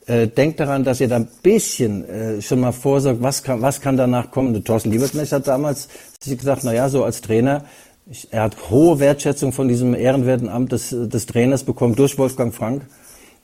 Äh, 0.06 0.28
denkt 0.28 0.60
daran, 0.60 0.84
dass 0.84 1.00
ihr 1.00 1.08
da 1.08 1.16
ein 1.16 1.28
bisschen 1.42 2.08
äh, 2.08 2.42
schon 2.42 2.60
mal 2.60 2.72
vorsorgt, 2.72 3.22
was 3.22 3.42
kann, 3.42 3.62
was 3.62 3.80
kann 3.80 3.96
danach 3.96 4.30
kommen. 4.30 4.54
Und 4.54 4.64
Thorsten 4.66 4.90
Lieberknecht 4.90 5.32
hat 5.32 5.46
damals 5.46 5.88
sich 6.20 6.36
gesagt, 6.36 6.64
na 6.64 6.74
ja, 6.74 6.88
so 6.88 7.04
als 7.04 7.20
Trainer, 7.20 7.64
ich, 8.10 8.28
er 8.32 8.42
hat 8.42 8.70
hohe 8.70 8.98
Wertschätzung 8.98 9.52
von 9.52 9.68
diesem 9.68 9.94
ehrenwerten 9.94 10.48
Amt 10.48 10.72
des, 10.72 10.90
des 10.90 11.26
Trainers 11.26 11.64
bekommen 11.64 11.94
durch 11.94 12.18
Wolfgang 12.18 12.54
Frank. 12.54 12.82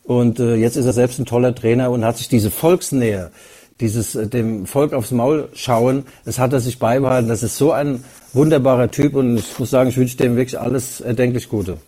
Und 0.04 0.40
äh, 0.40 0.56
jetzt 0.56 0.76
ist 0.76 0.86
er 0.86 0.92
selbst 0.92 1.18
ein 1.18 1.26
toller 1.26 1.54
Trainer 1.54 1.90
und 1.90 2.04
hat 2.04 2.16
sich 2.16 2.28
diese 2.28 2.50
Volksnähe, 2.50 3.30
dieses 3.80 4.14
äh, 4.14 4.26
dem 4.26 4.66
Volk 4.66 4.92
aufs 4.92 5.10
Maul 5.10 5.48
schauen, 5.54 6.04
das 6.24 6.38
hat 6.38 6.52
er 6.52 6.60
sich 6.60 6.78
beibehalten. 6.78 7.28
Das 7.28 7.42
ist 7.42 7.56
so 7.56 7.72
ein 7.72 8.04
wunderbarer 8.32 8.90
Typ 8.90 9.14
und 9.14 9.36
ich 9.36 9.58
muss 9.58 9.70
sagen, 9.70 9.90
ich 9.90 9.96
wünsche 9.96 10.16
dem 10.16 10.36
wirklich 10.36 10.58
alles 10.58 11.00
erdenklich 11.00 11.48
Gute. 11.48 11.78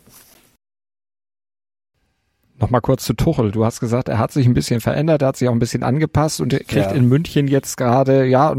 Nochmal 2.61 2.81
kurz 2.81 3.05
zu 3.05 3.15
Tuchel. 3.15 3.53
Du 3.53 3.65
hast 3.65 3.79
gesagt, 3.79 4.09
er 4.09 4.19
hat 4.19 4.33
sich 4.33 4.47
ein 4.47 4.55
bisschen 4.55 4.81
verändert, 4.81 5.23
er 5.23 5.29
hat 5.29 5.37
sich 5.37 5.49
auch 5.49 5.53
ein 5.53 5.61
bisschen 5.61 5.85
angepasst 5.85 6.41
und 6.41 6.53
er 6.53 6.59
kriegt 6.59 6.91
ja. 6.91 6.91
in 6.91 7.09
München 7.09 7.47
jetzt 7.47 7.77
gerade, 7.77 8.27
ja, 8.27 8.53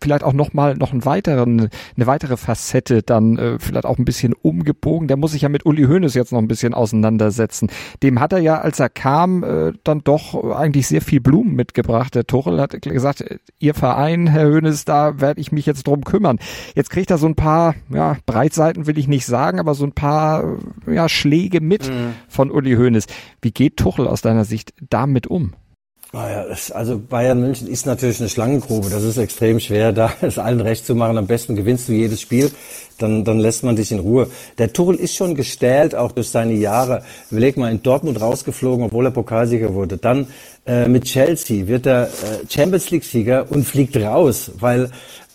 vielleicht 0.00 0.24
auch 0.24 0.32
nochmal 0.32 0.74
noch 0.74 0.90
einen 0.90 1.04
weiteren, 1.04 1.68
eine 1.96 2.06
weitere 2.08 2.36
Facette 2.36 3.02
dann 3.02 3.38
äh, 3.38 3.58
vielleicht 3.60 3.86
auch 3.86 3.96
ein 3.98 4.04
bisschen 4.04 4.32
umgebogen. 4.32 5.06
Der 5.06 5.16
muss 5.16 5.32
sich 5.32 5.42
ja 5.42 5.48
mit 5.48 5.66
Uli 5.66 5.84
Hoeneß 5.84 6.14
jetzt 6.14 6.32
noch 6.32 6.40
ein 6.40 6.48
bisschen 6.48 6.74
auseinandersetzen. 6.74 7.70
Dem 8.02 8.18
hat 8.18 8.32
er 8.32 8.40
ja, 8.40 8.60
als 8.60 8.80
er 8.80 8.88
kam, 8.88 9.44
äh, 9.44 9.72
dann 9.84 10.02
doch 10.02 10.56
eigentlich 10.56 10.88
sehr 10.88 11.00
viel 11.00 11.20
Blumen 11.20 11.54
mitgebracht. 11.54 12.16
Der 12.16 12.26
Tuchel 12.26 12.60
hat 12.60 12.82
gesagt, 12.82 13.24
ihr 13.60 13.74
Verein, 13.74 14.26
Herr 14.26 14.48
Hoeneß, 14.48 14.84
da 14.84 15.20
werde 15.20 15.40
ich 15.40 15.52
mich 15.52 15.64
jetzt 15.64 15.86
drum 15.86 16.02
kümmern. 16.02 16.40
Jetzt 16.74 16.90
kriegt 16.90 17.10
er 17.12 17.18
so 17.18 17.28
ein 17.28 17.36
paar, 17.36 17.76
ja, 17.88 18.16
Breitseiten 18.26 18.88
will 18.88 18.98
ich 18.98 19.06
nicht 19.06 19.26
sagen, 19.26 19.60
aber 19.60 19.74
so 19.74 19.84
ein 19.84 19.92
paar, 19.92 20.58
ja, 20.88 21.08
Schläge 21.08 21.60
mit 21.60 21.88
mhm. 21.88 22.14
von 22.26 22.50
Uli 22.50 22.74
Hoeneß. 22.74 23.06
Wie 23.44 23.52
geht 23.52 23.76
Tuchel 23.76 24.08
aus 24.08 24.22
deiner 24.22 24.46
Sicht 24.46 24.72
damit 24.88 25.26
um? 25.26 25.52
Also 26.12 26.98
Bayern 26.98 27.40
München 27.40 27.66
ist 27.66 27.86
natürlich 27.86 28.20
eine 28.20 28.28
Schlangengrube. 28.28 28.88
Das 28.88 29.02
ist 29.02 29.18
extrem 29.18 29.60
schwer, 29.60 29.92
da 29.92 30.12
es 30.22 30.38
allen 30.38 30.60
recht 30.60 30.86
zu 30.86 30.94
machen. 30.94 31.18
Am 31.18 31.26
besten 31.26 31.54
gewinnst 31.54 31.88
du 31.88 31.92
jedes 31.92 32.22
Spiel, 32.22 32.50
dann, 32.98 33.24
dann 33.24 33.38
lässt 33.38 33.64
man 33.64 33.76
dich 33.76 33.92
in 33.92 33.98
Ruhe. 33.98 34.30
Der 34.56 34.72
Tuchel 34.72 34.94
ist 34.94 35.14
schon 35.14 35.34
gestählt, 35.34 35.94
auch 35.94 36.12
durch 36.12 36.30
seine 36.30 36.54
Jahre. 36.54 37.02
Überleg 37.30 37.58
mal, 37.58 37.70
in 37.70 37.82
Dortmund 37.82 38.18
rausgeflogen, 38.18 38.86
obwohl 38.86 39.06
er 39.06 39.10
Pokalsieger 39.10 39.74
wurde. 39.74 39.98
Dann 39.98 40.28
äh, 40.66 40.88
mit 40.88 41.04
Chelsea 41.04 41.66
wird 41.66 41.84
er 41.84 42.04
äh, 42.04 42.08
Champions 42.48 42.90
League-Sieger 42.90 43.50
und 43.50 43.64
fliegt 43.64 43.96
raus, 43.96 44.52
weil 44.58 44.90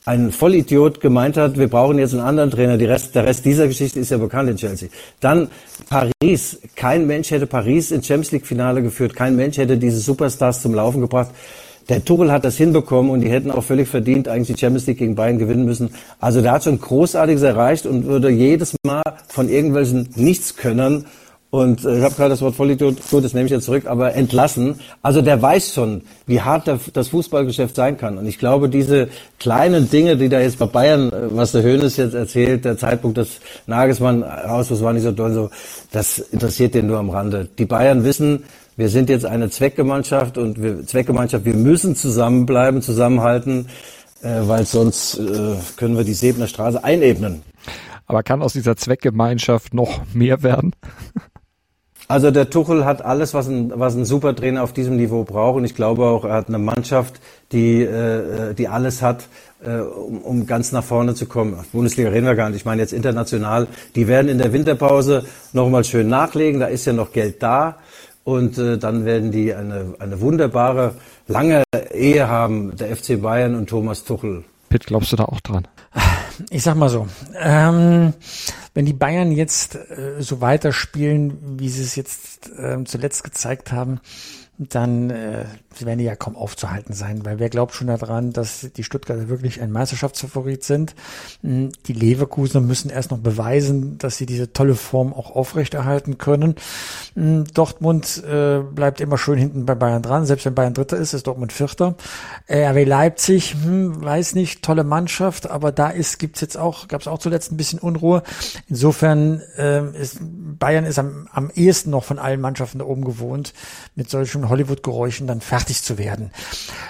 ein 0.10 0.32
Vollidiot 0.32 1.02
gemeint 1.02 1.38
hat, 1.38 1.60
wir 1.60 1.68
brauchen 1.68 2.00
jetzt 2.00 2.14
einen 2.14 2.24
anderen 2.24 2.50
Trainer. 2.50 2.80
Rest, 2.80 3.14
der 3.14 3.28
Rest 3.28 3.46
dieser 3.46 3.68
Geschichte 3.68 4.00
ist 4.00 4.10
ja 4.10 4.18
bekannt 4.18 4.50
in 4.50 4.56
Chelsea. 4.58 4.90
Dann 5.20 5.50
Paris. 5.88 6.60
Kein 6.76 7.06
Mensch 7.06 7.30
hätte 7.30 7.46
Paris 7.46 7.92
ins 7.92 8.08
Champions 8.08 8.32
League 8.32 8.48
Finale 8.48 8.82
geführt. 8.82 9.16
Kein 9.16 9.36
Mensch 9.36 9.58
hätte 9.58 9.78
diese 9.78 10.00
Superstars 10.00 10.64
zum 10.64 10.74
Laufen 10.74 11.02
gebracht. 11.02 11.30
Der 11.90 12.04
Tuchel 12.04 12.32
hat 12.32 12.44
das 12.44 12.58
hinbekommen 12.58 13.12
und 13.12 13.22
die 13.22 13.30
hätten 13.30 13.52
auch 13.52 13.64
völlig 13.64 13.88
verdient 13.88 14.28
eigentlich 14.28 14.56
die 14.56 14.60
Champions 14.60 14.88
League 14.88 14.98
gegen 14.98 15.14
Bayern 15.14 15.38
gewinnen 15.38 15.66
müssen. 15.66 15.92
Also 16.20 16.42
der 16.42 16.54
hat 16.54 16.64
schon 16.64 16.80
Großartiges 16.80 17.44
erreicht 17.44 17.86
und 17.86 18.06
würde 18.06 18.30
jedes 18.30 18.76
Mal 18.84 19.04
von 19.28 19.48
irgendwelchen 19.48 20.10
Nichtskönnern 20.16 21.06
und 21.52 21.84
äh, 21.84 21.98
ich 21.98 22.04
habe 22.04 22.14
gerade 22.14 22.30
das 22.30 22.42
Wort 22.42 22.56
Vollidiot, 22.56 22.98
gut, 23.10 23.24
das 23.24 23.34
nehme 23.34 23.46
ich 23.46 23.52
jetzt 23.52 23.66
zurück, 23.66 23.88
aber 23.88 24.14
entlassen. 24.14 24.80
Also 25.02 25.22
der 25.22 25.42
weiß 25.42 25.74
schon, 25.74 26.04
wie 26.28 26.42
hart 26.42 26.68
der, 26.68 26.80
das 26.94 27.08
Fußballgeschäft 27.08 27.76
sein 27.76 27.98
kann. 27.98 28.20
Und 28.20 28.28
ich 28.28 28.38
glaube, 28.38 28.70
diese 28.70 29.10
kleinen 29.40 29.90
Dinge, 29.90 30.16
die 30.16 30.30
da 30.30 30.40
jetzt 30.40 30.60
bei 30.60 30.68
Bayern, 30.68 31.12
äh, 31.12 31.36
was 31.36 31.52
der 31.52 31.64
Hönes 31.64 31.98
jetzt 31.98 32.14
erzählt, 32.14 32.66
der 32.66 32.78
Zeitpunkt 32.78 33.18
des 33.18 33.40
Nagelsmann 33.66 34.22
raus, 34.22 34.68
das 34.70 34.84
war 34.84 34.94
nicht 34.94 35.04
so 35.04 35.12
toll, 35.12 35.34
so, 35.34 35.50
das 35.92 36.20
interessiert 36.20 36.76
den 36.76 36.86
nur 36.86 37.00
am 37.00 37.10
Rande. 37.10 37.48
Die 37.58 37.66
Bayern 37.66 38.04
wissen, 38.04 38.44
wir 38.78 38.90
sind 38.90 39.10
jetzt 39.10 39.26
eine 39.26 39.50
Zweckgemeinschaft 39.50 40.38
und 40.38 40.62
wir, 40.62 40.86
Zweckgemeinschaft, 40.86 41.46
wir 41.46 41.56
müssen 41.56 41.96
zusammenbleiben, 41.96 42.84
zusammenhalten, 42.84 43.68
äh, 44.22 44.42
weil 44.44 44.66
sonst 44.66 45.18
äh, 45.18 45.56
können 45.78 45.98
wir 45.98 46.04
die 46.04 46.14
Sebner 46.14 46.46
Straße 46.46 46.84
einebnen. 46.84 47.42
Aber 48.06 48.22
kann 48.22 48.42
aus 48.44 48.54
dieser 48.54 48.76
Zweckgemeinschaft 48.76 49.74
noch 49.74 50.02
mehr 50.14 50.44
werden? 50.44 50.74
Also 52.12 52.32
der 52.32 52.50
Tuchel 52.50 52.86
hat 52.86 53.06
alles, 53.06 53.36
was 53.36 53.48
ein, 53.48 53.72
was 53.76 53.94
ein 53.94 54.04
Supertrainer 54.04 54.64
auf 54.64 54.74
diesem 54.74 54.96
Niveau 54.96 55.24
braucht. 55.26 55.58
Und 55.58 55.66
ich 55.66 55.76
glaube 55.76 56.08
auch, 56.08 56.26
er 56.26 56.34
hat 56.34 56.48
eine 56.48 56.58
Mannschaft, 56.58 57.22
die, 57.52 57.84
äh, 57.84 58.56
die 58.56 58.68
alles 58.68 59.04
hat, 59.04 59.28
äh, 59.64 59.78
um, 59.78 60.18
um 60.24 60.48
ganz 60.48 60.72
nach 60.72 60.84
vorne 60.84 61.14
zu 61.14 61.28
kommen. 61.28 61.54
Auf 61.54 61.68
Bundesliga 61.68 62.10
reden 62.10 62.26
wir 62.26 62.34
gar 62.34 62.50
nicht. 62.50 62.62
Ich 62.62 62.66
meine 62.66 62.82
jetzt 62.82 62.94
international. 62.94 63.68
Die 63.94 64.08
werden 64.08 64.28
in 64.28 64.40
der 64.40 64.52
Winterpause 64.54 65.24
nochmal 65.54 65.84
schön 65.84 66.08
nachlegen. 66.08 66.60
Da 66.60 66.66
ist 66.66 66.86
ja 66.86 66.94
noch 66.94 67.12
Geld 67.12 67.44
da. 67.44 67.78
Und 68.24 68.58
äh, 68.58 68.80
dann 68.80 69.06
werden 69.06 69.32
die 69.32 69.54
eine, 69.54 69.94
eine 70.00 70.20
wunderbare, 70.20 70.96
lange 71.28 71.62
Ehe 71.94 72.28
haben, 72.28 72.76
der 72.76 72.96
FC 72.96 73.22
Bayern 73.22 73.54
und 73.54 73.70
Thomas 73.70 74.04
Tuchel. 74.04 74.46
Pitt, 74.70 74.88
glaubst 74.88 75.12
du 75.12 75.16
da 75.16 75.26
auch 75.26 75.42
dran? 75.42 75.68
Ich 76.50 76.64
sag 76.64 76.76
mal 76.76 76.90
so, 76.90 77.08
ähm, 77.40 78.14
wenn 78.80 78.86
die 78.86 78.94
Bayern 78.94 79.34
jetzt 79.34 79.76
äh, 79.76 80.22
so 80.22 80.40
weiterspielen, 80.40 81.60
wie 81.60 81.68
sie 81.68 81.84
es 81.84 81.98
jetzt 81.98 82.50
äh, 82.58 82.82
zuletzt 82.86 83.26
gezeigt 83.26 83.74
haben, 83.74 84.00
dann 84.60 85.10
äh, 85.10 85.46
werden 85.80 86.02
ja 86.02 86.18
kaum 86.18 86.36
aufzuhalten 86.36 86.94
sein, 86.94 87.24
weil 87.24 87.40
wer 87.40 87.50
glaubt 87.50 87.74
schon 87.74 87.88
daran, 87.88 88.34
dass 88.34 88.68
die 88.76 88.84
Stuttgarter 88.84 89.30
wirklich 89.30 89.62
ein 89.62 89.72
Meisterschaftsfavorit 89.72 90.66
sind. 90.66 90.96
Hm, 91.42 91.72
die 91.88 91.94
Leverkusener 91.94 92.60
müssen 92.60 92.90
erst 92.90 93.12
noch 93.12 93.20
beweisen, 93.20 93.98
dass 94.00 94.18
sie 94.18 94.26
diese 94.26 94.52
tolle 94.52 94.76
Form 94.76 95.14
auch 95.14 95.34
aufrechterhalten 95.34 96.18
können. 96.18 96.56
Hm, 97.16 97.46
Dortmund 97.54 98.22
äh, 98.30 98.60
bleibt 98.60 99.00
immer 99.00 99.18
schön 99.18 99.40
hinten 99.40 99.66
bei 99.66 99.76
Bayern 99.76 100.02
dran, 100.02 100.26
selbst 100.26 100.46
wenn 100.46 100.56
Bayern 100.56 100.74
Dritter 100.74 100.98
ist, 100.98 101.14
ist 101.14 101.28
Dortmund 101.28 101.54
Vierter. 101.54 101.96
Äh, 102.48 102.66
RW 102.66 102.84
Leipzig, 102.84 103.56
hm, 103.64 104.04
weiß 104.04 104.36
nicht, 104.36 104.62
tolle 104.62 104.84
Mannschaft, 104.84 105.50
aber 105.50 105.72
da 105.72 105.88
ist 105.90 106.20
gibt's 106.20 106.42
jetzt 106.42 106.58
auch, 106.58 106.90
gab 106.90 107.00
es 107.00 107.08
auch 107.08 107.20
zuletzt 107.20 107.54
ein 107.54 107.58
bisschen 107.58 107.80
Unruhe. 107.80 108.24
Insofern 108.68 109.42
äh, 109.58 109.90
ist 109.98 110.18
Bayern 110.20 110.84
ist 110.84 111.00
am, 111.00 111.30
am 111.32 111.50
ehesten 111.50 111.92
noch 111.92 112.04
von 112.04 112.20
allen 112.20 112.42
Mannschaften 112.42 112.80
da 112.80 112.86
oben 112.86 113.06
gewohnt, 113.06 113.54
mit 113.96 114.10
solchen 114.10 114.49
Hollywood-Geräuschen 114.50 115.28
dann 115.28 115.42
fertig 115.42 115.84
zu 115.84 115.98
werden. 115.98 116.32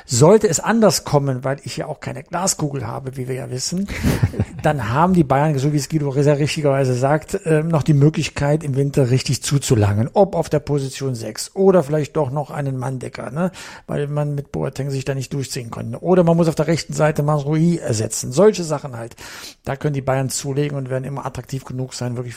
Sollte 0.05 0.47
es 0.47 0.59
anders 0.59 1.03
kommen, 1.03 1.43
weil 1.43 1.57
ich 1.63 1.77
ja 1.77 1.85
auch 1.87 1.99
keine 1.99 2.23
Glaskugel 2.23 2.87
habe, 2.87 3.17
wie 3.17 3.27
wir 3.27 3.35
ja 3.35 3.51
wissen, 3.51 3.87
dann 4.63 4.89
haben 4.89 5.13
die 5.13 5.23
Bayern, 5.23 5.57
so 5.57 5.73
wie 5.73 5.77
es 5.77 5.89
Guido 5.89 6.11
sehr 6.11 6.39
richtigerweise 6.39 6.93
sagt, 6.93 7.39
ähm, 7.45 7.67
noch 7.67 7.83
die 7.83 7.93
Möglichkeit, 7.93 8.63
im 8.63 8.75
Winter 8.75 9.11
richtig 9.11 9.43
zuzulangen. 9.43 10.09
Ob 10.13 10.35
auf 10.35 10.49
der 10.49 10.59
Position 10.59 11.15
6 11.15 11.51
oder 11.55 11.83
vielleicht 11.83 12.15
doch 12.15 12.31
noch 12.31 12.51
einen 12.51 12.77
Manndecker, 12.77 13.31
ne? 13.31 13.51
weil 13.87 14.07
man 14.07 14.35
mit 14.35 14.51
Boateng 14.51 14.89
sich 14.89 15.05
da 15.05 15.13
nicht 15.13 15.33
durchziehen 15.33 15.69
konnte. 15.69 16.01
Oder 16.01 16.23
man 16.23 16.37
muss 16.37 16.47
auf 16.47 16.55
der 16.55 16.67
rechten 16.67 16.93
Seite 16.93 17.23
Masrui 17.23 17.77
ersetzen. 17.77 18.31
Solche 18.31 18.63
Sachen 18.63 18.97
halt. 18.97 19.15
Da 19.63 19.75
können 19.75 19.93
die 19.93 20.01
Bayern 20.01 20.29
zulegen 20.29 20.77
und 20.77 20.89
werden 20.89 21.03
immer 21.03 21.25
attraktiv 21.25 21.65
genug 21.65 21.93
sein, 21.93 22.15
wirklich 22.17 22.35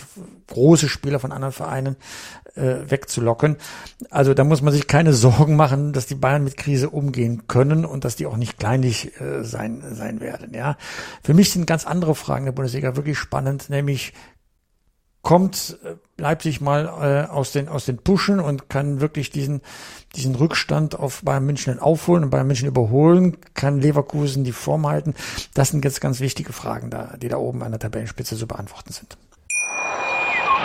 große 0.48 0.88
Spieler 0.88 1.18
von 1.18 1.32
anderen 1.32 1.52
Vereinen 1.52 1.96
äh, 2.54 2.76
wegzulocken. 2.88 3.56
Also 4.10 4.34
da 4.34 4.44
muss 4.44 4.62
man 4.62 4.72
sich 4.72 4.86
keine 4.86 5.11
Sorgen 5.14 5.56
machen, 5.56 5.92
dass 5.92 6.06
die 6.06 6.14
Bayern 6.14 6.44
mit 6.44 6.56
Krise 6.56 6.90
umgehen 6.90 7.46
können 7.46 7.84
und 7.84 8.04
dass 8.04 8.16
die 8.16 8.26
auch 8.26 8.36
nicht 8.36 8.58
kleinlich 8.58 9.20
äh, 9.20 9.44
sein, 9.44 9.82
sein 9.92 10.20
werden. 10.20 10.54
Ja, 10.54 10.76
Für 11.22 11.34
mich 11.34 11.50
sind 11.50 11.66
ganz 11.66 11.86
andere 11.86 12.14
Fragen 12.14 12.44
der 12.44 12.52
Bundesliga 12.52 12.96
wirklich 12.96 13.18
spannend, 13.18 13.70
nämlich 13.70 14.12
kommt 15.22 15.78
äh, 15.84 15.94
Leipzig 16.20 16.60
mal 16.60 16.86
äh, 16.86 17.30
aus 17.30 17.52
den 17.52 17.68
aus 17.68 17.86
den 17.86 17.98
Puschen 17.98 18.40
und 18.40 18.68
kann 18.68 19.00
wirklich 19.00 19.30
diesen 19.30 19.62
diesen 20.14 20.34
Rückstand 20.34 20.98
auf 20.98 21.22
Bayern 21.22 21.46
München 21.46 21.78
aufholen 21.78 22.24
und 22.24 22.30
Bayern 22.30 22.46
München 22.46 22.68
überholen, 22.68 23.38
kann 23.54 23.80
Leverkusen 23.80 24.44
die 24.44 24.52
Form 24.52 24.86
halten. 24.86 25.14
Das 25.54 25.70
sind 25.70 25.84
jetzt 25.84 26.00
ganz 26.00 26.20
wichtige 26.20 26.52
Fragen 26.52 26.90
da, 26.90 27.16
die 27.16 27.28
da 27.28 27.38
oben 27.38 27.62
an 27.62 27.70
der 27.70 27.80
Tabellenspitze 27.80 28.36
zu 28.36 28.46
beantworten 28.46 28.92
sind. 28.92 29.16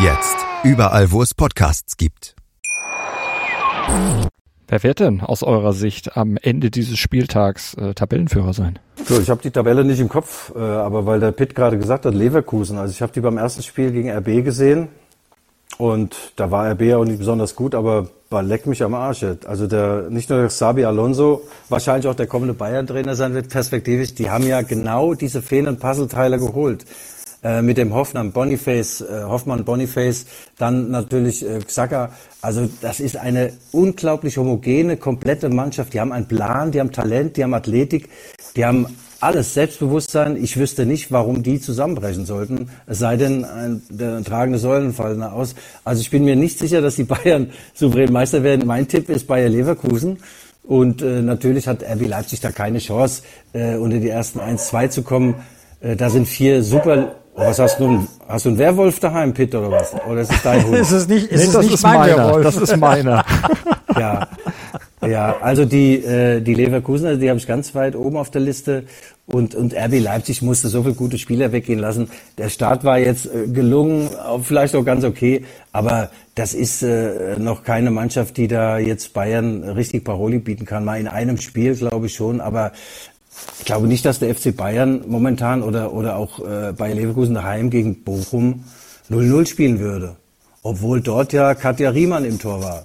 Jetzt. 0.00 0.36
Überall, 0.62 1.10
wo 1.10 1.22
es 1.22 1.34
Podcasts 1.34 1.96
gibt. 1.96 2.36
Wer 4.68 4.82
wird 4.84 5.00
denn 5.00 5.20
aus 5.20 5.42
eurer 5.42 5.72
Sicht 5.72 6.16
am 6.16 6.36
Ende 6.40 6.70
dieses 6.70 6.96
Spieltags 7.00 7.74
äh, 7.74 7.94
Tabellenführer 7.94 8.52
sein? 8.52 8.78
So, 9.04 9.18
ich 9.18 9.28
habe 9.28 9.42
die 9.42 9.50
Tabelle 9.50 9.84
nicht 9.84 9.98
im 9.98 10.08
Kopf, 10.08 10.52
äh, 10.54 10.60
aber 10.60 11.04
weil 11.04 11.18
der 11.18 11.32
Pitt 11.32 11.56
gerade 11.56 11.78
gesagt 11.78 12.06
hat, 12.06 12.14
Leverkusen. 12.14 12.78
Also 12.78 12.92
ich 12.92 13.02
habe 13.02 13.10
die 13.12 13.20
beim 13.20 13.38
ersten 13.38 13.64
Spiel 13.64 13.90
gegen 13.90 14.08
RB 14.08 14.44
gesehen 14.44 14.86
und 15.78 16.14
da 16.36 16.52
war 16.52 16.70
RB 16.70 16.94
auch 16.94 17.04
nicht 17.04 17.18
besonders 17.18 17.56
gut, 17.56 17.74
aber 17.74 18.08
war 18.30 18.44
leck 18.44 18.66
mich 18.66 18.84
am 18.84 18.94
Arsch. 18.94 19.24
Also 19.46 19.66
der 19.66 20.10
nicht 20.10 20.30
nur 20.30 20.38
der 20.38 20.50
Sabi 20.50 20.84
Alonso, 20.84 21.42
wahrscheinlich 21.70 22.06
auch 22.06 22.14
der 22.14 22.28
kommende 22.28 22.54
Bayern-Trainer 22.54 23.16
sein 23.16 23.34
wird 23.34 23.48
perspektivisch. 23.48 24.14
Die 24.14 24.30
haben 24.30 24.46
ja 24.46 24.62
genau 24.62 25.14
diese 25.14 25.42
fehlenden 25.42 25.78
Puzzleteile 25.78 26.38
geholt. 26.38 26.84
Äh, 27.40 27.62
mit 27.62 27.78
dem 27.78 27.94
Hoffmann 27.94 28.32
Boniface, 28.32 29.00
äh, 29.00 29.22
Hoffmann 29.22 29.64
Boniface, 29.64 30.26
dann 30.58 30.90
natürlich 30.90 31.48
äh, 31.48 31.60
Xhaka. 31.60 32.10
Also 32.42 32.68
das 32.80 32.98
ist 32.98 33.16
eine 33.16 33.52
unglaublich 33.70 34.38
homogene, 34.38 34.96
komplette 34.96 35.48
Mannschaft. 35.48 35.94
Die 35.94 36.00
haben 36.00 36.10
einen 36.10 36.26
Plan, 36.26 36.72
die 36.72 36.80
haben 36.80 36.90
Talent, 36.90 37.36
die 37.36 37.44
haben 37.44 37.54
Athletik, 37.54 38.08
die 38.56 38.64
haben 38.64 38.86
alles 39.20 39.54
Selbstbewusstsein. 39.54 40.36
Ich 40.36 40.56
wüsste 40.56 40.84
nicht, 40.84 41.12
warum 41.12 41.44
die 41.44 41.60
zusammenbrechen 41.60 42.26
sollten. 42.26 42.70
Es 42.86 42.98
sei 42.98 43.16
denn, 43.16 43.44
ein, 43.44 43.82
der 43.88 44.24
tragende 44.24 44.58
Säulen 44.58 44.92
fallen 44.92 45.22
aus. 45.22 45.54
Also 45.84 46.00
ich 46.00 46.10
bin 46.10 46.24
mir 46.24 46.34
nicht 46.34 46.58
sicher, 46.58 46.80
dass 46.80 46.96
die 46.96 47.04
Bayern 47.04 47.50
souverän 47.74 48.12
Meister 48.12 48.42
werden. 48.42 48.66
Mein 48.66 48.88
Tipp 48.88 49.08
ist 49.08 49.28
Bayer 49.28 49.48
Leverkusen. 49.48 50.18
Und 50.64 51.02
äh, 51.02 51.22
natürlich 51.22 51.68
hat 51.68 51.84
RB 51.84 52.08
Leipzig 52.08 52.40
da 52.40 52.50
keine 52.50 52.80
Chance, 52.80 53.22
äh, 53.52 53.76
unter 53.76 53.98
die 53.98 54.08
ersten 54.08 54.40
1-2 54.40 54.90
zu 54.90 55.02
kommen. 55.02 55.36
Äh, 55.80 55.94
da 55.96 56.10
sind 56.10 56.26
vier 56.26 56.62
super 56.64 57.14
Oh, 57.38 57.42
was 57.42 57.58
hast 57.60 57.78
du? 57.78 58.04
Hast 58.26 58.46
du 58.46 58.48
einen 58.48 58.58
Werwolf 58.58 58.98
daheim, 58.98 59.32
Pitt, 59.32 59.54
oder 59.54 59.70
was? 59.70 59.94
Oder 60.10 60.22
ist 60.22 60.32
es 60.32 60.42
dein 60.42 60.64
Hund? 60.64 60.74
ist 60.80 60.90
es 60.90 61.06
nicht, 61.06 61.26
ist 61.26 61.38
nee, 61.38 61.46
es 61.46 61.52
das 61.52 61.64
nicht 61.64 61.74
ist 61.74 61.82
mein 61.84 61.98
meiner. 61.98 62.16
Werwolf? 62.16 62.42
Das 62.42 62.56
ist 62.56 62.76
meiner. 62.76 63.24
ja. 63.98 64.28
Ja, 65.06 65.36
also 65.40 65.64
die, 65.64 66.04
äh, 66.04 66.40
die 66.40 66.54
Leverkusener, 66.54 67.14
die 67.14 67.28
habe 67.28 67.38
ich 67.38 67.46
ganz 67.46 67.72
weit 67.76 67.94
oben 67.94 68.16
auf 68.16 68.30
der 68.30 68.40
Liste. 68.40 68.82
Und, 69.26 69.54
und 69.54 69.72
RB 69.72 70.00
Leipzig 70.00 70.42
musste 70.42 70.66
so 70.66 70.82
viele 70.82 70.94
gute 70.94 71.18
Spieler 71.18 71.52
weggehen 71.52 71.78
lassen. 71.78 72.10
Der 72.38 72.48
Start 72.48 72.82
war 72.82 72.98
jetzt 72.98 73.26
äh, 73.26 73.46
gelungen, 73.46 74.10
vielleicht 74.42 74.74
auch 74.74 74.84
ganz 74.84 75.04
okay, 75.04 75.44
aber 75.70 76.10
das 76.34 76.54
ist 76.54 76.82
äh, 76.82 77.38
noch 77.38 77.62
keine 77.62 77.92
Mannschaft, 77.92 78.36
die 78.36 78.48
da 78.48 78.78
jetzt 78.78 79.12
Bayern 79.12 79.62
richtig 79.62 80.04
Paroli 80.04 80.38
bieten 80.38 80.64
kann. 80.64 80.84
Mal 80.84 80.98
in 80.98 81.06
einem 81.06 81.36
Spiel, 81.36 81.76
glaube 81.76 82.06
ich 82.06 82.14
schon, 82.14 82.40
aber 82.40 82.72
ich 83.58 83.64
glaube 83.64 83.86
nicht, 83.86 84.04
dass 84.04 84.18
der 84.18 84.34
FC 84.34 84.56
Bayern 84.56 85.04
momentan 85.06 85.62
oder, 85.62 85.92
oder 85.92 86.16
auch 86.16 86.38
äh, 86.40 86.72
Bayer 86.72 86.94
Leverkusen 86.94 87.34
daheim 87.34 87.70
gegen 87.70 88.02
Bochum 88.04 88.64
0-0 89.10 89.46
spielen 89.46 89.78
würde. 89.80 90.16
Obwohl 90.62 91.00
dort 91.00 91.32
ja 91.32 91.54
Katja 91.54 91.90
Riemann 91.90 92.24
im 92.24 92.38
Tor 92.38 92.62
war. 92.62 92.84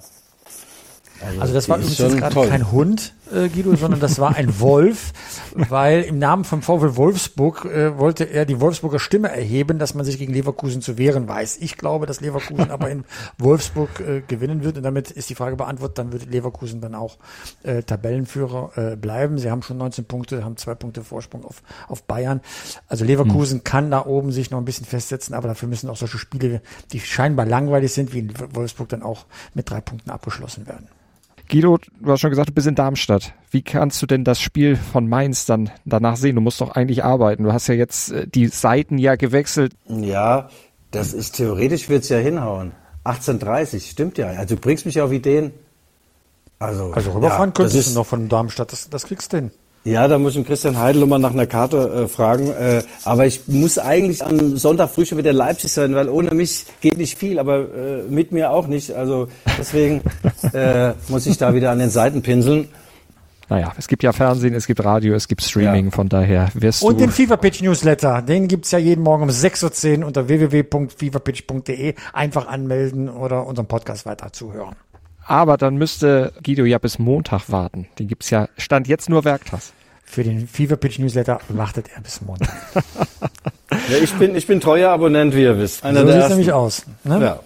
Also, 1.20 1.40
also 1.40 1.54
das 1.54 1.68
war 1.68 1.78
übrigens 1.78 1.98
gerade 1.98 2.48
kein 2.48 2.72
Hund, 2.72 3.14
äh, 3.34 3.48
Guido, 3.48 3.74
sondern 3.76 4.00
das 4.00 4.18
war 4.18 4.36
ein 4.36 4.60
Wolf, 4.60 5.12
weil 5.54 6.02
im 6.02 6.18
Namen 6.18 6.44
vom 6.44 6.62
VfL 6.62 6.96
Wolfsburg 6.96 7.64
äh, 7.64 7.98
wollte 7.98 8.24
er 8.24 8.44
die 8.44 8.60
Wolfsburger 8.60 8.98
Stimme 8.98 9.28
erheben, 9.28 9.78
dass 9.78 9.94
man 9.94 10.04
sich 10.04 10.18
gegen 10.18 10.32
Leverkusen 10.32 10.82
zu 10.82 10.98
wehren 10.98 11.28
weiß. 11.28 11.58
Ich 11.58 11.76
glaube, 11.76 12.06
dass 12.06 12.20
Leverkusen 12.20 12.70
aber 12.70 12.90
in 12.90 13.04
Wolfsburg 13.38 14.00
äh, 14.00 14.22
gewinnen 14.26 14.64
wird 14.64 14.76
und 14.76 14.82
damit 14.82 15.10
ist 15.10 15.30
die 15.30 15.34
Frage 15.34 15.56
beantwortet, 15.56 15.98
dann 15.98 16.12
wird 16.12 16.30
Leverkusen 16.30 16.80
dann 16.80 16.94
auch 16.94 17.18
äh, 17.62 17.82
Tabellenführer 17.82 18.72
äh, 18.92 18.96
bleiben. 18.96 19.38
Sie 19.38 19.50
haben 19.50 19.62
schon 19.62 19.78
19 19.78 20.04
Punkte, 20.04 20.44
haben 20.44 20.56
zwei 20.56 20.74
Punkte 20.74 21.02
Vorsprung 21.02 21.44
auf, 21.44 21.62
auf 21.88 22.02
Bayern. 22.04 22.40
Also 22.88 23.04
Leverkusen 23.04 23.58
hm. 23.58 23.64
kann 23.64 23.90
da 23.90 24.04
oben 24.04 24.32
sich 24.32 24.50
noch 24.50 24.58
ein 24.58 24.64
bisschen 24.64 24.86
festsetzen, 24.86 25.34
aber 25.34 25.48
dafür 25.48 25.68
müssen 25.68 25.90
auch 25.90 25.96
solche 25.96 26.18
Spiele, 26.18 26.60
die 26.92 27.00
scheinbar 27.00 27.46
langweilig 27.46 27.92
sind, 27.92 28.12
wie 28.12 28.20
in 28.20 28.32
Wolfsburg 28.52 28.88
dann 28.88 29.02
auch 29.02 29.26
mit 29.54 29.70
drei 29.70 29.80
Punkten 29.80 30.10
abgeschlossen 30.10 30.66
werden. 30.66 30.88
Guido, 31.50 31.78
du 32.00 32.10
hast 32.10 32.20
schon 32.20 32.30
gesagt, 32.30 32.48
du 32.48 32.52
bist 32.52 32.66
in 32.66 32.74
Darmstadt. 32.74 33.34
Wie 33.50 33.62
kannst 33.62 34.00
du 34.02 34.06
denn 34.06 34.24
das 34.24 34.40
Spiel 34.40 34.76
von 34.76 35.08
Mainz 35.08 35.44
dann 35.44 35.70
danach 35.84 36.16
sehen? 36.16 36.36
Du 36.36 36.40
musst 36.40 36.60
doch 36.60 36.70
eigentlich 36.70 37.04
arbeiten. 37.04 37.44
Du 37.44 37.52
hast 37.52 37.66
ja 37.66 37.74
jetzt 37.74 38.12
äh, 38.12 38.26
die 38.26 38.48
Seiten 38.48 38.98
ja 38.98 39.16
gewechselt. 39.16 39.72
Ja, 39.86 40.48
das 40.90 41.12
ist 41.12 41.36
theoretisch 41.36 41.88
wird's 41.88 42.08
ja 42.08 42.18
hinhauen. 42.18 42.72
18:30, 43.04 43.90
stimmt 43.90 44.18
ja. 44.18 44.28
Also 44.28 44.54
du 44.54 44.60
bringst 44.60 44.86
mich 44.86 45.00
auf 45.00 45.12
Ideen. 45.12 45.52
Also, 46.58 46.92
also 46.92 47.10
rüberfahren 47.12 47.50
ja, 47.50 47.52
könntest 47.52 47.90
du 47.90 47.94
noch 47.94 48.06
von 48.06 48.28
Darmstadt, 48.28 48.72
das, 48.72 48.88
das 48.88 49.04
kriegst 49.04 49.32
du 49.32 49.38
hin. 49.38 49.50
Ja, 49.84 50.08
da 50.08 50.18
muss 50.18 50.34
ich 50.34 50.46
Christian 50.46 50.78
Heidel 50.78 51.04
mal 51.04 51.18
nach 51.18 51.32
einer 51.32 51.46
Karte 51.46 52.04
äh, 52.04 52.08
fragen. 52.08 52.48
Äh, 52.48 52.82
aber 53.04 53.26
ich 53.26 53.42
muss 53.48 53.78
eigentlich 53.78 54.24
am 54.24 54.56
Sonntag 54.56 54.88
früh 54.88 55.04
schon 55.04 55.18
wieder 55.18 55.30
in 55.30 55.36
Leipzig 55.36 55.72
sein, 55.72 55.94
weil 55.94 56.08
ohne 56.08 56.34
mich 56.34 56.64
geht 56.80 56.96
nicht 56.96 57.18
viel, 57.18 57.38
aber 57.38 57.60
äh, 57.60 58.02
mit 58.08 58.32
mir 58.32 58.50
auch 58.50 58.66
nicht. 58.66 58.92
Also 58.92 59.28
deswegen 59.58 60.00
äh, 60.54 60.94
muss 61.08 61.26
ich 61.26 61.36
da 61.36 61.54
wieder 61.54 61.70
an 61.70 61.80
den 61.80 61.90
Seiten 61.90 62.22
pinseln. 62.22 62.68
Naja, 63.50 63.74
es 63.76 63.88
gibt 63.88 64.02
ja 64.02 64.12
Fernsehen, 64.12 64.54
es 64.54 64.66
gibt 64.66 64.82
Radio, 64.82 65.14
es 65.14 65.28
gibt 65.28 65.42
Streaming, 65.42 65.86
ja. 65.86 65.90
von 65.90 66.08
daher 66.08 66.48
wirst 66.54 66.82
Und 66.82 66.92
du... 66.92 66.94
Und 66.94 67.00
den 67.02 67.10
Feverpitch 67.10 67.60
Newsletter, 67.60 68.22
den 68.22 68.48
gibt's 68.48 68.70
ja 68.70 68.78
jeden 68.78 69.02
Morgen 69.02 69.24
um 69.24 69.28
6.10 69.28 69.98
Uhr 70.00 70.06
unter 70.06 70.28
www.feverpitch.de. 70.28 71.94
Einfach 72.14 72.46
anmelden 72.48 73.10
oder 73.10 73.46
unseren 73.46 73.66
Podcast 73.66 74.06
weiter 74.06 74.32
zuhören. 74.32 74.76
Aber 75.26 75.56
dann 75.56 75.76
müsste 75.76 76.32
Guido 76.42 76.64
ja 76.64 76.78
bis 76.78 76.98
Montag 76.98 77.50
warten. 77.50 77.86
Den 77.98 78.08
gibt's 78.08 78.30
ja, 78.30 78.48
stand 78.56 78.88
jetzt 78.88 79.08
nur 79.08 79.24
werktags. 79.24 79.72
Für 80.04 80.22
den 80.22 80.46
Fever 80.46 80.76
Pitch 80.76 80.98
Newsletter 80.98 81.40
wartet 81.48 81.88
er 81.94 82.02
bis 82.02 82.20
Montag. 82.20 82.54
ja, 83.88 83.96
ich 84.02 84.12
bin, 84.14 84.36
ich 84.36 84.46
bin 84.46 84.60
treuer 84.60 84.90
Abonnent, 84.90 85.34
wie 85.34 85.42
ihr 85.42 85.58
wisst. 85.58 85.84
Einer 85.84 86.06
so 86.06 86.12
sieht 86.12 86.28
nämlich 86.28 86.52
aus. 86.52 86.84
Ne? 87.04 87.20
Ja. 87.20 87.40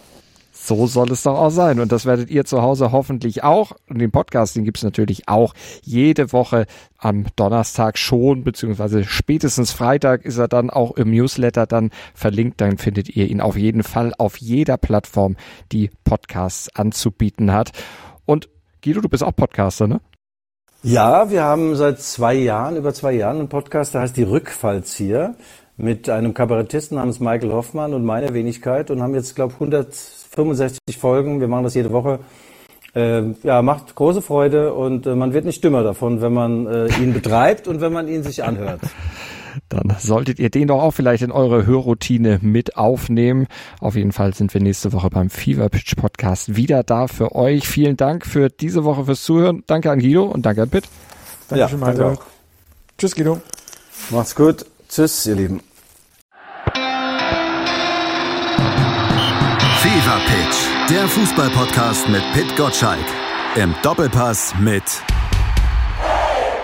So 0.69 0.87
soll 0.87 1.11
es 1.11 1.23
doch 1.23 1.39
auch 1.39 1.51
sein. 1.51 1.81
Und 1.81 1.93
das 1.93 2.05
werdet 2.05 2.31
ihr 2.31 2.45
zu 2.45 2.61
Hause 2.61 2.93
hoffentlich 2.93 3.43
auch. 3.43 3.73
Und 3.89 3.99
den 3.99 4.11
Podcast, 4.11 4.55
den 4.55 4.65
gibt's 4.65 4.83
natürlich 4.83 5.27
auch 5.27 5.55
jede 5.83 6.33
Woche 6.33 6.67
am 6.99 7.25
Donnerstag 7.37 7.97
schon, 7.97 8.45
beziehungsweise 8.45 9.05
spätestens 9.05 9.73
Freitag 9.73 10.27
ist 10.27 10.37
er 10.37 10.47
dann 10.47 10.69
auch 10.69 10.93
im 10.93 11.11
Newsletter 11.11 11.67
dann 11.67 11.91
verlinkt. 12.15 12.61
Dann 12.61 12.77
findet 12.77 13.09
ihr 13.09 13.29
ihn 13.29 13.41
auf 13.41 13.57
jeden 13.57 13.83
Fall 13.83 14.13
auf 14.19 14.37
jeder 14.37 14.77
Plattform, 14.77 15.37
die 15.73 15.91
Podcasts 16.05 16.69
anzubieten 16.77 17.53
hat. 17.53 17.73
Und 18.27 18.51
Guido, 18.85 19.01
du 19.01 19.09
bist 19.09 19.25
auch 19.25 19.35
Podcaster, 19.35 19.87
ne? 19.87 20.01
Ja, 20.83 21.31
wir 21.31 21.43
haben 21.43 21.75
seit 21.75 22.01
zwei 22.01 22.35
Jahren, 22.35 22.77
über 22.77 22.95
zwei 22.95 23.13
Jahren 23.13 23.39
einen 23.39 23.49
Podcast, 23.49 23.95
der 23.95 24.03
heißt 24.03 24.17
Die 24.17 24.23
Rückfallzieher 24.23 25.35
mit 25.79 26.11
einem 26.11 26.35
Kabarettisten 26.35 26.99
namens 26.99 27.21
Michael 27.21 27.53
Hoffmann 27.53 27.95
und 27.95 28.05
meiner 28.05 28.35
Wenigkeit 28.35 28.91
und 28.91 29.01
haben 29.01 29.14
jetzt, 29.14 29.35
glaube 29.35 29.53
ich, 29.53 29.61
165 29.61 30.99
Folgen. 30.99 31.41
Wir 31.41 31.49
machen 31.49 31.64
das 31.64 31.75
jede 31.75 31.93
Woche. 31.93 32.19
Äh, 32.95 33.23
ja, 33.45 33.62
macht 33.62 33.95
große 33.95 34.21
Freude 34.21 34.75
und 34.75 35.07
äh, 35.07 35.14
man 35.14 35.33
wird 35.33 35.45
nicht 35.45 35.62
dümmer 35.62 35.85
davon, 35.85 36.21
wenn 36.21 36.33
man 36.33 36.67
äh, 36.67 36.88
ihn 37.01 37.12
betreibt 37.12 37.69
und 37.69 37.81
wenn 37.81 37.93
man 37.93 38.09
ihn 38.09 38.23
sich 38.23 38.43
anhört. 38.43 38.81
Dann 39.69 39.95
solltet 39.99 40.38
ihr 40.38 40.51
den 40.51 40.69
doch 40.69 40.81
auch 40.81 40.93
vielleicht 40.93 41.23
in 41.23 41.33
eure 41.33 41.67
Hörroutine 41.67 42.38
mit 42.43 42.77
aufnehmen. 42.77 43.47
Auf 43.81 43.97
jeden 43.97 44.12
Fall 44.12 44.33
sind 44.35 44.55
wir 44.55 44.61
nächste 44.61 44.93
Woche 44.93 45.11
beim 45.11 45.31
Fever 45.31 45.69
Pitch 45.69 45.97
Podcast 45.97 46.57
wieder 46.57 46.83
da 46.83 47.09
für 47.09 47.35
euch. 47.35 47.67
Vielen 47.67 47.97
Dank 47.97 48.25
für 48.25 48.51
diese 48.51 48.85
Woche 48.85 49.05
fürs 49.05 49.23
Zuhören. 49.23 49.64
Danke 49.67 49.91
an 49.91 49.99
Guido 49.99 50.25
und 50.25 50.47
danke 50.47 50.62
an 50.62 50.71
Pitt. 50.71 50.85
Dankeschön, 51.49 51.81
ja, 51.81 51.93
danke 51.93 52.19
Tschüss, 52.99 53.14
Guido. 53.14 53.41
Macht's 54.11 54.35
gut. 54.35 54.64
Tschüss, 54.88 55.27
ihr 55.27 55.35
Lieben. 55.35 55.61
Fever 59.83 60.20
Pitch, 60.27 60.57
der 60.90 61.07
Fußballpodcast 61.09 62.09
mit 62.09 62.22
Pit 62.33 62.57
Gottschalk. 62.57 63.05
Im 63.57 63.74
Doppelpass 63.83 64.55
mit 64.61 64.83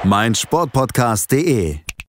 meinsportpodcast.de. 0.04 1.78